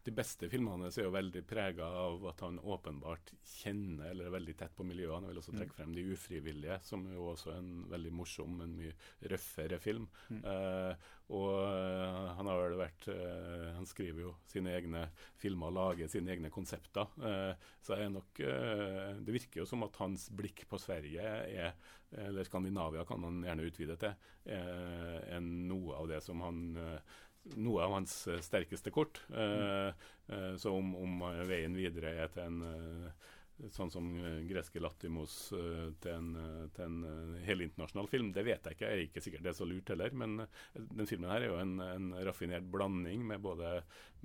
de 0.07 0.13
beste 0.15 0.47
filmene 0.47 0.87
hans 0.87 0.97
er 1.01 1.03
jo 1.03 1.11
veldig 1.11 1.41
prega 1.47 1.87
av 1.99 2.23
at 2.29 2.39
han 2.45 2.61
åpenbart 2.63 3.33
kjenner 3.43 4.13
eller 4.13 4.29
er 4.29 4.35
veldig 4.37 4.53
tett 4.61 4.75
på 4.77 4.85
miljøet. 4.87 5.17
Han 5.17 5.27
vil 5.27 5.41
også 5.41 5.55
trekke 5.55 5.73
mm. 5.73 5.77
frem 5.81 5.95
De 5.97 6.05
ufrivillige, 6.13 6.77
som 6.87 7.03
er 7.09 7.17
jo 7.17 7.25
også 7.33 7.51
en 7.57 7.71
veldig 7.91 8.13
morsom, 8.15 8.53
men 8.61 8.77
mye 8.79 8.93
røffere 9.33 9.81
film. 9.83 10.07
Mm. 10.31 10.39
Eh, 10.53 11.11
og 11.35 11.49
uh, 11.59 12.29
han 12.37 12.47
har 12.47 12.61
vel 12.61 12.77
vært 12.79 13.09
eh, 13.11 13.65
Han 13.75 13.87
skriver 13.89 14.21
jo 14.23 14.29
sine 14.47 14.71
egne 14.77 15.01
filmer 15.41 15.73
og 15.73 15.75
lager 15.75 16.07
sine 16.11 16.31
egne 16.31 16.51
konsepter. 16.53 17.11
så 17.83 17.97
er 17.97 18.07
nok 18.13 18.39
Det 18.39 19.33
virker 19.35 19.59
jo 19.59 19.67
som 19.67 19.83
at 19.83 19.99
hans 19.99 20.29
blikk 20.31 20.63
på 20.71 20.79
Sverige 20.79 21.27
er 21.67 21.75
eller 22.15 22.47
Skandinavia 22.47 23.03
kan 23.03 23.25
han 23.27 23.41
gjerne 23.43 23.65
utvide 23.67 23.97
til, 23.99 24.13
er 24.47 25.41
noe 25.43 25.97
av 25.97 26.07
det 26.07 26.21
som 26.23 26.39
han 26.39 26.61
noe 27.55 27.85
av 27.85 27.95
hans 27.97 28.19
eh, 28.27 28.41
sterkeste 28.43 28.93
kort. 28.93 29.21
Mm. 29.29 29.93
så 30.59 30.73
om, 30.75 30.89
om, 30.99 31.21
veien 31.47 31.75
videre 31.77 32.09
er 32.19 32.31
til 32.33 32.43
en 32.43 32.57
sånn 33.73 33.91
som 33.93 34.09
greske 34.47 34.81
Latimos 34.83 35.35
til 35.49 36.11
en, 36.11 36.27
til 36.75 36.83
en 36.85 37.39
helinternasjonal 37.45 38.09
film, 38.11 38.31
det 38.35 38.45
vet 38.47 38.67
jeg 38.67 38.77
ikke. 38.77 38.89
Jeg 38.89 38.97
er 38.97 39.05
ikke 39.07 39.23
sikkert 39.25 39.47
det 39.47 39.53
er 39.53 39.57
så 39.57 39.67
lurt 39.69 39.89
heller. 39.93 40.13
Men 40.17 40.37
den 40.75 41.09
filmen 41.09 41.31
her 41.31 41.45
er 41.45 41.51
jo 41.51 41.61
en, 41.61 41.73
en 41.81 42.11
raffinert 42.27 42.67
blanding 42.71 43.25
med 43.27 43.41
både 43.43 43.71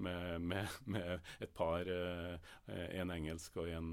med, 0.02 0.40
med, 0.40 0.76
med 0.88 1.32
et 1.44 1.52
par 1.56 1.88
En 1.88 3.12
engelsk 3.12 3.56
og 3.60 3.68
en 3.72 3.90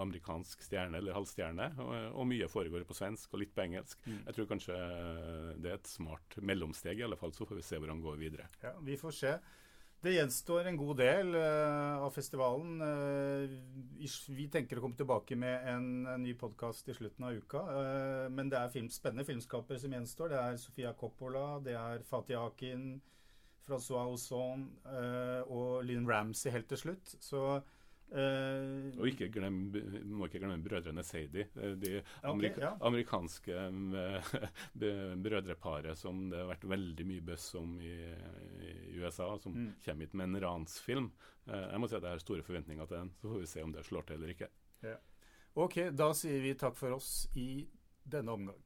amerikansk 0.00 0.62
stjerne, 0.64 0.98
eller 0.98 1.16
halvstjerne. 1.16 1.70
Og, 1.82 1.94
og, 2.10 2.26
mye 2.30 2.50
foregår 2.50 2.84
på 2.88 2.96
svensk 2.96 3.34
og 3.34 3.42
litt 3.44 3.54
på 3.54 3.64
engelsk. 3.64 4.02
Mm. 4.06 4.20
Jeg 4.26 4.36
tror 4.36 4.50
kanskje 4.54 4.76
det 5.60 5.72
er 5.72 5.78
et 5.78 5.90
smart 5.90 6.38
mellomsteg, 6.42 7.00
i 7.00 7.06
alle 7.06 7.18
fall. 7.20 7.34
Så 7.36 7.48
får 7.48 7.60
vi 7.60 7.66
se 7.66 7.80
hvor 7.80 7.92
han 7.92 8.04
går 8.04 8.20
videre. 8.20 8.50
Ja, 8.64 8.74
vi 8.84 8.98
får 9.00 9.16
se. 9.16 9.34
Det 10.00 10.14
gjenstår 10.14 10.64
en 10.64 10.78
god 10.80 10.96
del 10.96 11.34
uh, 11.36 12.00
av 12.06 12.14
festivalen. 12.14 12.78
Uh, 12.80 14.06
vi 14.32 14.46
tenker 14.48 14.78
å 14.78 14.84
komme 14.86 14.96
tilbake 14.96 15.36
med 15.36 15.66
en, 15.68 15.88
en 16.08 16.22
ny 16.24 16.32
podkast 16.40 16.88
i 16.88 16.94
slutten 16.96 17.26
av 17.28 17.36
uka. 17.36 17.60
Uh, 17.68 18.24
men 18.32 18.48
det 18.48 18.56
er 18.56 18.72
film, 18.72 18.88
spennende 18.88 19.26
filmskapere 19.28 19.76
som 19.82 19.92
gjenstår. 19.92 20.32
Det 20.32 20.38
er 20.40 20.56
Sofia 20.62 20.94
Coppola, 20.96 21.58
det 21.66 21.76
er 21.76 22.06
Fatih 22.08 22.40
Akin, 22.40 22.94
Francois 23.60 24.08
Ozon 24.08 24.64
og 25.52 25.84
Lynn 25.84 26.08
Ramsey 26.08 26.48
helt 26.50 26.66
til 26.72 26.80
slutt. 26.80 27.12
Så 27.20 27.60
Uh, 28.10 28.90
og 28.98 29.06
ikke 29.06 29.28
glem, 29.30 29.58
må 30.10 30.26
ikke 30.26 30.40
glemme 30.42 30.64
brødrene 30.64 31.04
Sadie. 31.06 31.46
Eh, 31.54 31.76
de 31.78 31.92
amerika 32.26 32.56
okay, 32.56 32.64
ja. 32.64 32.70
amerikanske 32.88 33.58
uh, 34.82 35.12
brødreparet 35.22 35.98
som 35.98 36.24
det 36.32 36.40
har 36.40 36.48
vært 36.50 36.66
veldig 36.72 37.06
mye 37.06 37.26
buzz 37.28 37.52
om 37.60 37.76
i, 37.78 37.94
i 38.66 38.96
USA, 38.98 39.30
som 39.38 39.54
mm. 39.54 39.68
kommer 39.84 40.08
hit 40.08 40.16
med 40.18 40.26
en 40.30 40.40
ransfilm. 40.46 41.12
Uh, 41.46 41.68
jeg 41.68 41.82
må 41.82 41.90
si 41.90 41.98
at 42.00 42.08
jeg 42.08 42.16
har 42.16 42.24
store 42.24 42.46
forventninger 42.46 42.90
til 42.90 42.98
den. 42.98 43.14
Så 43.20 43.30
får 43.30 43.44
vi 43.44 43.52
se 43.52 43.66
om 43.66 43.76
det 43.76 43.86
slår 43.86 44.08
til 44.08 44.18
eller 44.18 44.34
ikke. 44.34 44.50
Ja. 44.88 44.96
Ok, 45.60 45.78
da 45.94 46.10
sier 46.14 46.42
vi 46.42 46.56
takk 46.58 46.76
for 46.78 46.98
oss 46.98 47.12
i 47.38 47.50
denne 48.10 48.34
omgang. 48.34 48.58